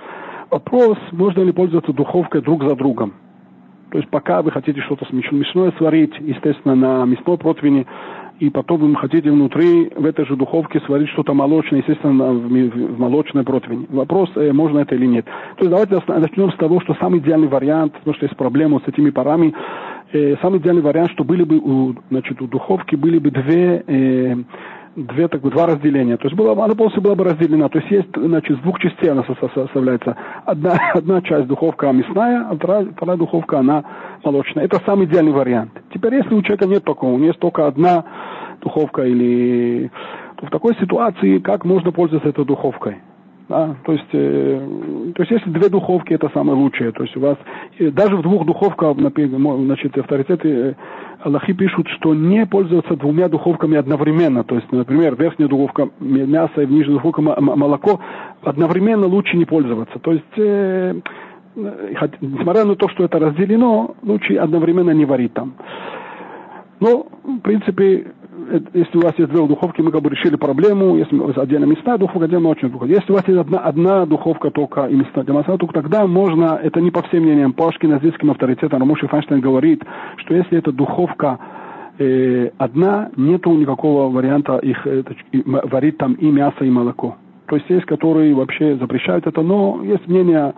[0.52, 3.14] Вопрос, можно ли пользоваться духовкой друг за другом.
[3.92, 7.86] То есть пока вы хотите что-то мясное сварить, естественно, на мясной противне,
[8.40, 13.00] и потом вы хотите внутри в этой же духовке сварить что-то молочное, естественно, в, в
[13.00, 13.86] молочной противне.
[13.90, 15.26] Вопрос, э, можно это или нет.
[15.58, 18.88] То есть давайте начнем с того, что самый идеальный вариант, потому что есть проблема с
[18.88, 19.54] этими парами,
[20.14, 24.36] э, самый идеальный вариант, что были бы у, значит, у духовки были бы две э,
[25.08, 26.18] две, так два разделения.
[26.18, 27.70] То есть была, она полностью была бы разделена.
[27.70, 30.16] То есть есть, значит, с двух частей она составляется.
[30.46, 33.84] Одна, одна часть духовка мясная, а вторая, вторая духовка она
[34.24, 34.66] молочная.
[34.66, 35.72] Это самый идеальный вариант.
[35.94, 38.04] Теперь, если у человека нет такого, у него есть только одна
[38.62, 39.92] духовка или...
[40.38, 42.98] То в такой ситуации как можно пользоваться этой духовкой?
[43.50, 46.92] Да, то есть, э, то есть если две духовки, это самое лучшее.
[46.92, 47.36] То есть у вас
[47.80, 50.74] э, даже в двух духовках, значит, авторитеты э,
[51.22, 54.44] Аллахи пишут, что не пользоваться двумя духовками одновременно.
[54.44, 58.00] То есть, например, верхняя духовка мясо и нижняя духовка молоко
[58.44, 59.98] одновременно лучше не пользоваться.
[59.98, 60.94] То есть, э,
[62.00, 65.56] хоть, несмотря на то, что это разделено, лучше одновременно не варить там.
[66.80, 68.14] Но, в принципе,
[68.74, 72.26] если у вас есть две духовки, мы как бы решили проблему, если отдельно мясная духовка,
[72.26, 72.94] отдельно молочная духовка.
[72.94, 76.60] Если у вас есть одна, одна духовка только и мясная для масла, только тогда можно,
[76.62, 79.84] это не по всем мнениям, по ашкеназийским авторитетам, Рамуши Файнштейн говорит,
[80.18, 81.40] что если эта духовка
[81.98, 85.04] э, одна, нету никакого варианта их э,
[85.44, 87.18] варить там и мясо, и молоко.
[87.48, 90.54] То есть есть, которые вообще запрещают это, но есть мнение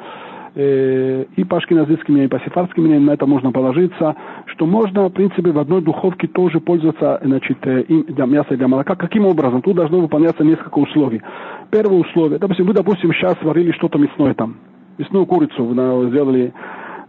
[0.54, 4.16] и по ашкеназийским, и по сефардским мнениям на это можно положиться,
[4.48, 8.58] что можно, в принципе, в одной духовке тоже пользоваться значит, э, и для мяса и
[8.58, 8.96] для молока.
[8.96, 9.62] Каким образом?
[9.62, 11.22] Тут должно выполняться несколько условий.
[11.70, 14.58] Первое условие, допустим, вы, допустим, сейчас сварили что-то мясное там,
[14.98, 16.54] мясную курицу, вы сделали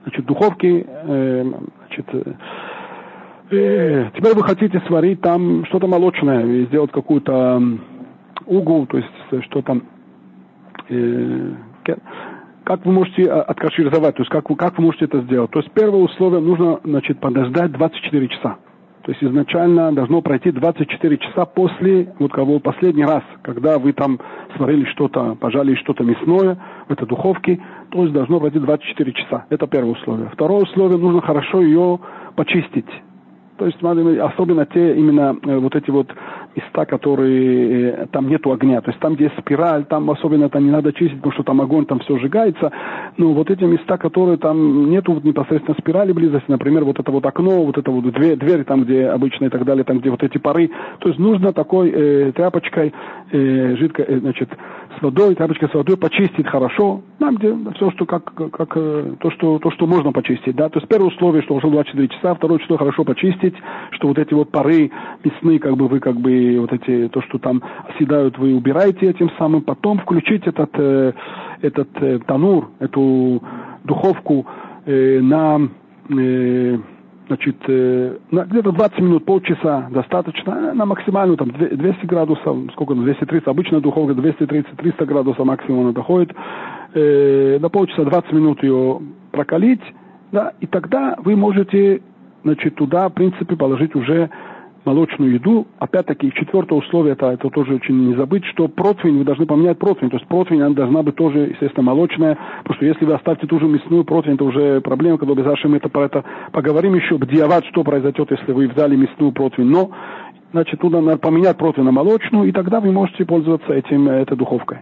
[0.04, 1.52] значит, духовки, э,
[1.88, 2.32] значит, э,
[3.50, 7.60] э, теперь вы хотите сварить там что-то молочное, сделать какую-то
[8.46, 9.82] угу, то есть э, что там,
[10.88, 11.50] э,
[12.64, 15.50] как вы можете а, откашировать, то есть как вы, как вы можете это сделать?
[15.50, 18.56] То есть первое условие нужно значит, подождать 24 часа.
[19.04, 24.20] То есть изначально должно пройти 24 часа после, вот кого последний раз, когда вы там
[24.56, 26.56] сварили что-то, пожали что-то мясное
[26.88, 27.60] в этой духовке,
[27.90, 29.46] то есть должно пройти 24 часа.
[29.50, 30.30] Это первое условие.
[30.32, 31.98] Второе условие, нужно хорошо ее
[32.36, 32.86] почистить.
[33.62, 33.78] То есть
[34.18, 36.08] особенно те именно э, вот эти вот
[36.56, 38.80] места, которые э, там нету огня.
[38.80, 41.86] То есть там, где спираль, там особенно это не надо чистить, потому что там огонь,
[41.86, 42.72] там все сжигается.
[43.18, 47.24] Но вот эти места, которые там нету вот непосредственно спирали близости, например, вот это вот
[47.24, 50.24] окно, вот это вот дверь, дверь там, где обычно и так далее, там, где вот
[50.24, 50.68] эти пары.
[50.98, 52.92] То есть нужно такой э, тряпочкой
[53.30, 54.48] э, жидкой, э, значит,
[55.02, 57.02] с водой, тряпочкой с водой почистить хорошо.
[57.18, 60.54] Там, где все, что как, как э, то, что, то, что можно почистить.
[60.54, 60.68] Да?
[60.68, 63.54] То есть первое условие, что уже 24 часа, второе, что хорошо почистить,
[63.90, 64.90] что вот эти вот пары
[65.24, 69.30] мясные, как бы вы как бы вот эти, то, что там оседают, вы убираете этим
[69.38, 71.12] самым, потом включить этот, э,
[71.62, 73.42] этот э, танур, эту
[73.84, 74.46] духовку
[74.84, 75.68] на,
[77.32, 83.80] значит, э, где-то 20 минут, полчаса достаточно, на максимальную там 200 градусов, сколько, 230, обычная
[83.80, 86.34] духовка 230-300 градусов максимум она доходит,
[86.94, 89.80] э, на полчаса 20 минут ее прокалить,
[90.30, 92.02] да, и тогда вы можете,
[92.44, 94.28] значит, туда, в принципе, положить уже
[94.84, 95.66] молочную еду.
[95.78, 100.10] Опять-таки, четвертое условие, это, это тоже очень не забыть, что противень, вы должны поменять противень.
[100.10, 103.60] То есть противень, она должна быть тоже, естественно, молочная, потому что если вы оставите ту
[103.60, 107.64] же мясную противень, это уже проблема, когда без мы это про это поговорим еще, бдиават,
[107.66, 109.70] что произойдет, если вы взяли мясную противень.
[109.70, 109.90] Но,
[110.52, 114.78] значит, туда надо поменять противень на молочную, и тогда вы можете пользоваться этим, этой духовкой.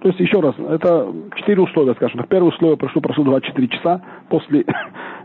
[0.00, 2.28] То есть, еще раз, это четыре условия, скажем так.
[2.28, 4.66] Первое условие, прошло, прошло 24 часа после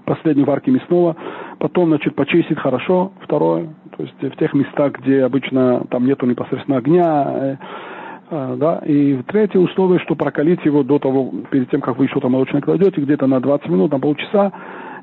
[0.10, 1.16] последней варки мясного.
[1.60, 3.12] Потом, значит, почистить хорошо.
[3.22, 7.56] Второе, то есть в тех местах, где обычно там нету непосредственно огня, э,
[8.32, 12.28] э, да, и третье условие, что прокалить его до того, перед тем, как вы что-то
[12.28, 14.52] молочное кладете, где-то на 20 минут, на полчаса,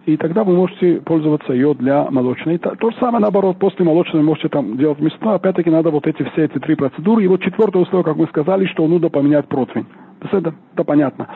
[0.07, 2.59] и тогда вы можете пользоваться ее для молочной.
[2.59, 6.25] То, то же самое наоборот, после молочной можете там делать мясное, опять-таки надо вот эти
[6.31, 7.23] все эти три процедуры.
[7.23, 9.87] И вот четвертое условие, как мы сказали, что нужно поменять противень.
[10.21, 11.29] Это, это понятно.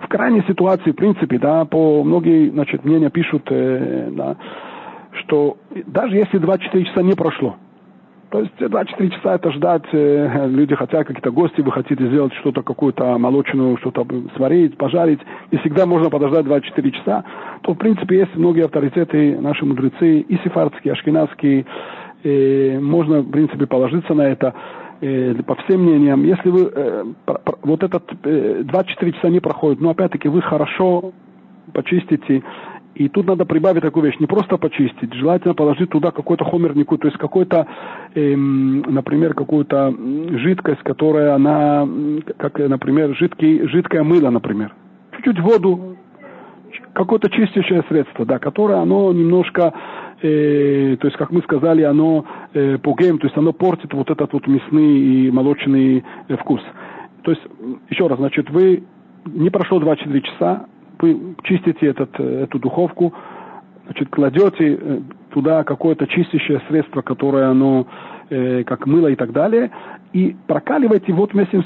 [0.00, 4.36] В крайней ситуации, в принципе, да, по многие, значит, мнения пишут, э, да,
[5.20, 7.56] что даже если 24 часа не прошло,
[8.30, 12.62] то есть 24 часа это ждать, э, люди хотят какие-то гости, вы хотите сделать что-то,
[12.62, 14.04] какую-то молочную, что-то
[14.36, 15.20] сварить, пожарить,
[15.50, 17.24] и всегда можно подождать 24 часа,
[17.62, 21.66] то в принципе есть многие авторитеты, наши мудрецы, и сефардские, и ашкенадские,
[22.24, 24.54] и можно в принципе положиться на это.
[25.00, 27.04] Э, по всем мнениям, если вы э,
[27.62, 31.12] вот этот э, 24 часа не проходит, но опять-таки вы хорошо
[31.74, 32.42] почистите,
[32.94, 37.08] и тут надо прибавить такую вещь, не просто почистить, желательно положить туда какой-то хомернику, то
[37.08, 37.66] есть какой-то,
[38.14, 39.94] эм, например, какую-то
[40.30, 41.86] жидкость, которая она,
[42.38, 44.74] как, например, жидкий, жидкое мыло, например.
[45.12, 45.96] Чуть-чуть воду,
[46.94, 49.74] какое-то чистящее средство, да, которое оно немножко
[50.26, 52.24] э, то есть, как мы сказали, оно
[52.54, 56.60] э, пугем, то есть оно портит вот этот вот мясный и молочный э, вкус.
[57.22, 57.42] То есть,
[57.90, 58.84] еще раз, значит, вы
[59.26, 60.66] не прошло 24 часа,
[61.00, 63.12] вы чистите этот, э, эту духовку,
[63.86, 65.00] значит, кладете э,
[65.30, 67.86] туда какое-то чистящее средство, которое оно
[68.30, 69.70] э, как мыло и так далее,
[70.12, 71.64] и прокаливайте вот вместе с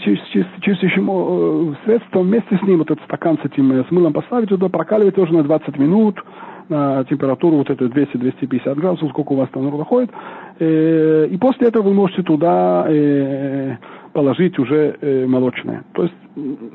[0.63, 4.69] чистящим э, средством, вместе с ним вот этот стакан с этим с мылом поставите туда,
[4.69, 6.23] прокаливайте уже на 20 минут,
[6.71, 10.11] на температуру вот эту 200-250 градусов, сколько у вас там находит.
[10.59, 13.77] Э, и после этого вы можете туда э,
[14.13, 15.85] положить уже э, молочное.
[15.95, 16.15] То есть,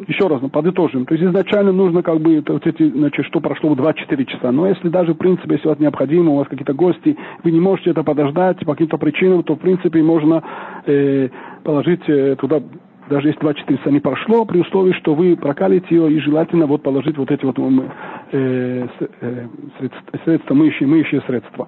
[0.07, 1.05] еще раз, подытожим.
[1.05, 4.51] То есть изначально нужно как бы вот эти, значит, что прошло 2-4 часа.
[4.51, 7.59] Но если даже, в принципе, если у вас необходимо, у вас какие-то гости, вы не
[7.59, 10.43] можете это подождать по каким-то причинам, то, в принципе, можно
[10.85, 11.29] э,
[11.63, 12.05] положить
[12.37, 12.61] туда
[13.09, 16.83] даже если 24 часа не прошло, при условии, что вы прокалите ее и желательно вот
[16.83, 18.87] положить вот эти вот э,
[19.21, 19.47] э,
[19.77, 21.67] средства, средства мыющие, мыющие средства.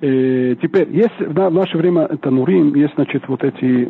[0.00, 3.88] Э, теперь, есть в наше время это нурим, есть, значит, вот эти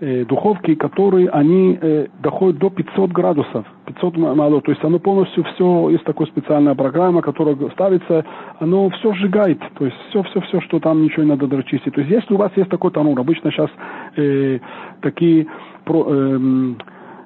[0.00, 5.44] э, духовки, которые они э, доходят до 500 градусов, 500 мало, то есть оно полностью
[5.44, 8.24] все, есть такая специальная программа, которая ставится,
[8.58, 11.94] оно все сжигает, то есть все, все, все, что там ничего не надо даже чистить.
[11.94, 13.70] То есть если у вас есть такой танур, обычно сейчас
[14.16, 14.58] э,
[15.02, 15.46] такие
[15.84, 16.38] про, э,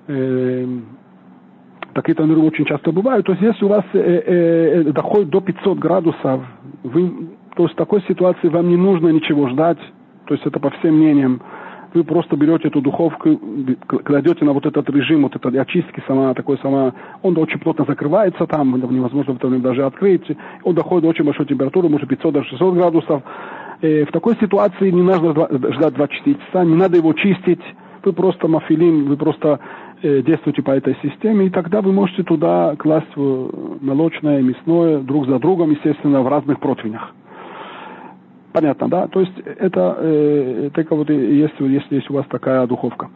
[0.09, 0.66] э,
[1.95, 5.79] такие тануры очень часто бывают, то есть если у вас э, э, доходит до 500
[5.79, 6.43] градусов,
[6.83, 9.79] вы, то есть в такой ситуации вам не нужно ничего ждать,
[10.27, 11.41] то есть это по всем мнениям,
[11.95, 13.40] вы просто берете эту духовку,
[13.86, 16.92] кладете на вот этот режим, вот этой очистки сама, такой сама,
[17.22, 20.24] он очень плотно закрывается там, невозможно время даже открыть,
[20.64, 23.22] он доходит до очень большой температуры, может 500 даже 600 градусов.
[23.80, 27.62] Э, в такой ситуации не нужно ждать 24 часа, не надо его чистить,
[28.03, 29.61] вы просто мафилин, вы просто
[30.03, 35.38] э, действуете по этой системе, и тогда вы можете туда класть молочное, мясное друг за
[35.38, 37.14] другом, естественно, в разных противнях.
[38.55, 39.09] Понятно, да?
[39.09, 43.11] То есть это э, только вот если, если есть у вас такая духовка.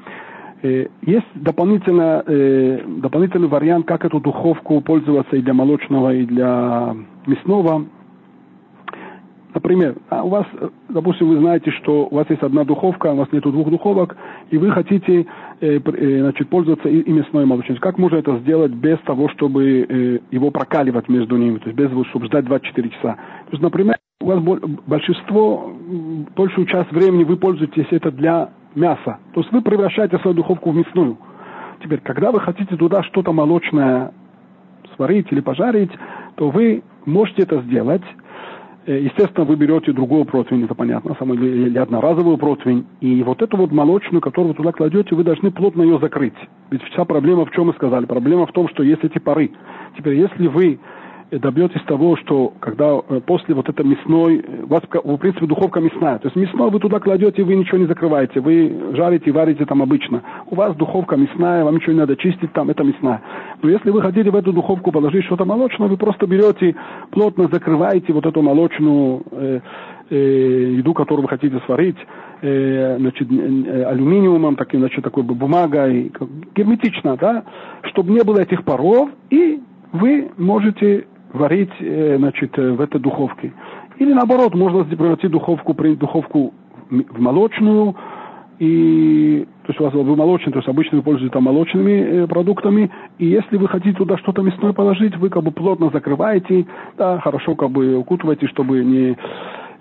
[0.63, 6.97] Э, есть дополнительно, э, дополнительный вариант, как эту духовку пользоваться и для молочного, и для
[7.27, 7.87] мясного.
[9.55, 10.45] Например, а у вас,
[10.89, 14.17] допустим, вы знаете, что у вас есть одна духовка, у вас нет двух духовок,
[14.51, 15.25] и вы хотите
[15.61, 17.79] э, э, значит, пользоваться и, и мясной и молочной.
[17.79, 21.91] Как можно это сделать без того, чтобы э, его прокаливать между ними, то есть без
[21.91, 23.15] того, чтобы ждать 24 часа?
[23.15, 24.41] То есть, например, у вас
[24.87, 25.73] большинство,
[26.37, 29.19] большую часть времени вы пользуетесь это для мяса.
[29.33, 31.17] То есть вы превращаете свою духовку в мясную.
[31.83, 34.13] Теперь, когда вы хотите туда что-то молочное
[34.97, 35.93] сварить или пожарить,
[36.35, 38.03] то вы можете это сделать.
[38.87, 42.87] Э, естественно, вы берете другую противень, это понятно, самую, или одноразовую противень.
[43.01, 46.35] И вот эту вот молочную, которую вы туда кладете, вы должны плотно ее закрыть.
[46.73, 48.07] Ведь вся проблема в чем мы сказали?
[48.07, 49.53] Проблема в том, что есть эти пары.
[49.97, 50.81] Теперь, если вы
[51.31, 56.19] добьетесь того, что когда э, после вот этой мясной, у вас, в принципе, духовка мясная.
[56.19, 59.83] То есть мясной вы туда кладете, вы ничего не закрываете, вы жарите и варите там
[59.83, 60.23] обычно.
[60.47, 63.21] У вас духовка мясная, вам ничего не надо чистить, там это мясная.
[63.63, 66.75] Но если вы хотите в эту духовку положить что-то молочное, вы просто берете,
[67.11, 69.61] плотно закрываете вот эту молочную э,
[70.11, 71.99] э, еду, которую вы хотите сварить,
[72.41, 76.11] э, значит, э, алюминиумом, таким, значит, такой бумагой,
[76.55, 77.45] герметично, да,
[77.83, 79.61] чтобы не было этих паров, и
[79.93, 83.53] вы можете варить э, значит, э, в этой духовке.
[83.99, 86.55] Или наоборот, можно превратить духовку, духовку
[86.91, 87.97] в молочную,
[88.59, 92.27] и, то есть у вас вы молочный, то есть обычно вы пользуетесь там молочными э,
[92.27, 96.67] продуктами, и если вы хотите туда что-то мясное положить, вы как бы плотно закрываете,
[96.97, 99.17] да, хорошо как бы укутываете, чтобы не,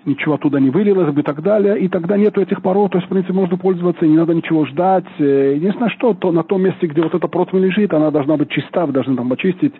[0.04, 3.06] ничего оттуда не вылилось бы и так далее, и тогда нету этих паров, то есть,
[3.06, 5.06] в принципе, можно пользоваться, не надо ничего ждать.
[5.18, 8.86] Единственное, что то, на том месте, где вот эта противень лежит, она должна быть чиста,
[8.86, 9.74] вы должны там очистить.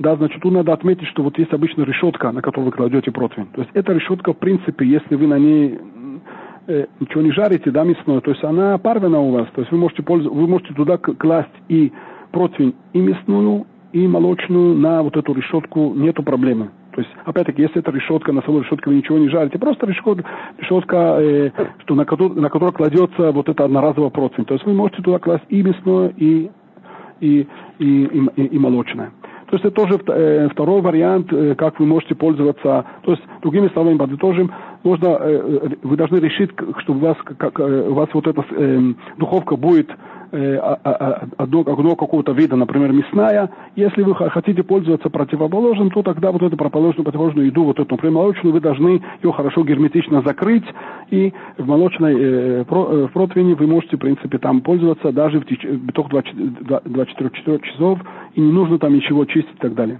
[0.00, 3.48] Да, значит, тут надо отметить, что вот есть обычно решетка, на которую вы кладете противень.
[3.52, 5.78] То есть эта решетка, в принципе, если вы на ней
[6.66, 9.76] э, ничего не жарите, да, мясное, то есть она парвена у вас, то есть вы
[9.76, 11.92] можете, пользу, вы можете туда класть и
[12.32, 16.70] противень, и мясную, и молочную на вот эту решетку, нету проблемы.
[16.92, 20.24] То есть, опять-таки, если это решетка, на самой решетке вы ничего не жарите, просто решетка,
[20.56, 21.50] решетка э,
[21.84, 24.46] что на, которую, на которую кладется вот это одноразовая противень.
[24.46, 26.50] То есть вы можете туда класть и мясное, и,
[27.20, 27.46] и,
[27.78, 28.04] и,
[28.36, 29.12] и, и молочное.
[29.50, 32.84] То есть это тоже э, второй вариант, э, как вы можете пользоваться.
[33.02, 34.52] То есть, другими словами, подытожим,
[34.84, 38.44] можно, э, вы должны решить, чтобы у вас, как, у вас вот эта
[39.18, 39.90] духовка будет
[40.32, 43.50] одно, одно какого-то вида, например, мясная.
[43.74, 48.14] Если вы хотите пользоваться противоположным, то тогда вот эту противоположную, противоположную еду, вот эту, например,
[48.14, 50.62] молочную, вы должны ее хорошо герметично закрыть,
[51.10, 55.78] и в молочной э, в противне вы можете, в принципе, там пользоваться даже в течение
[55.78, 57.98] 24 часов,
[58.34, 59.98] и не нужно там ничего чистить и так далее.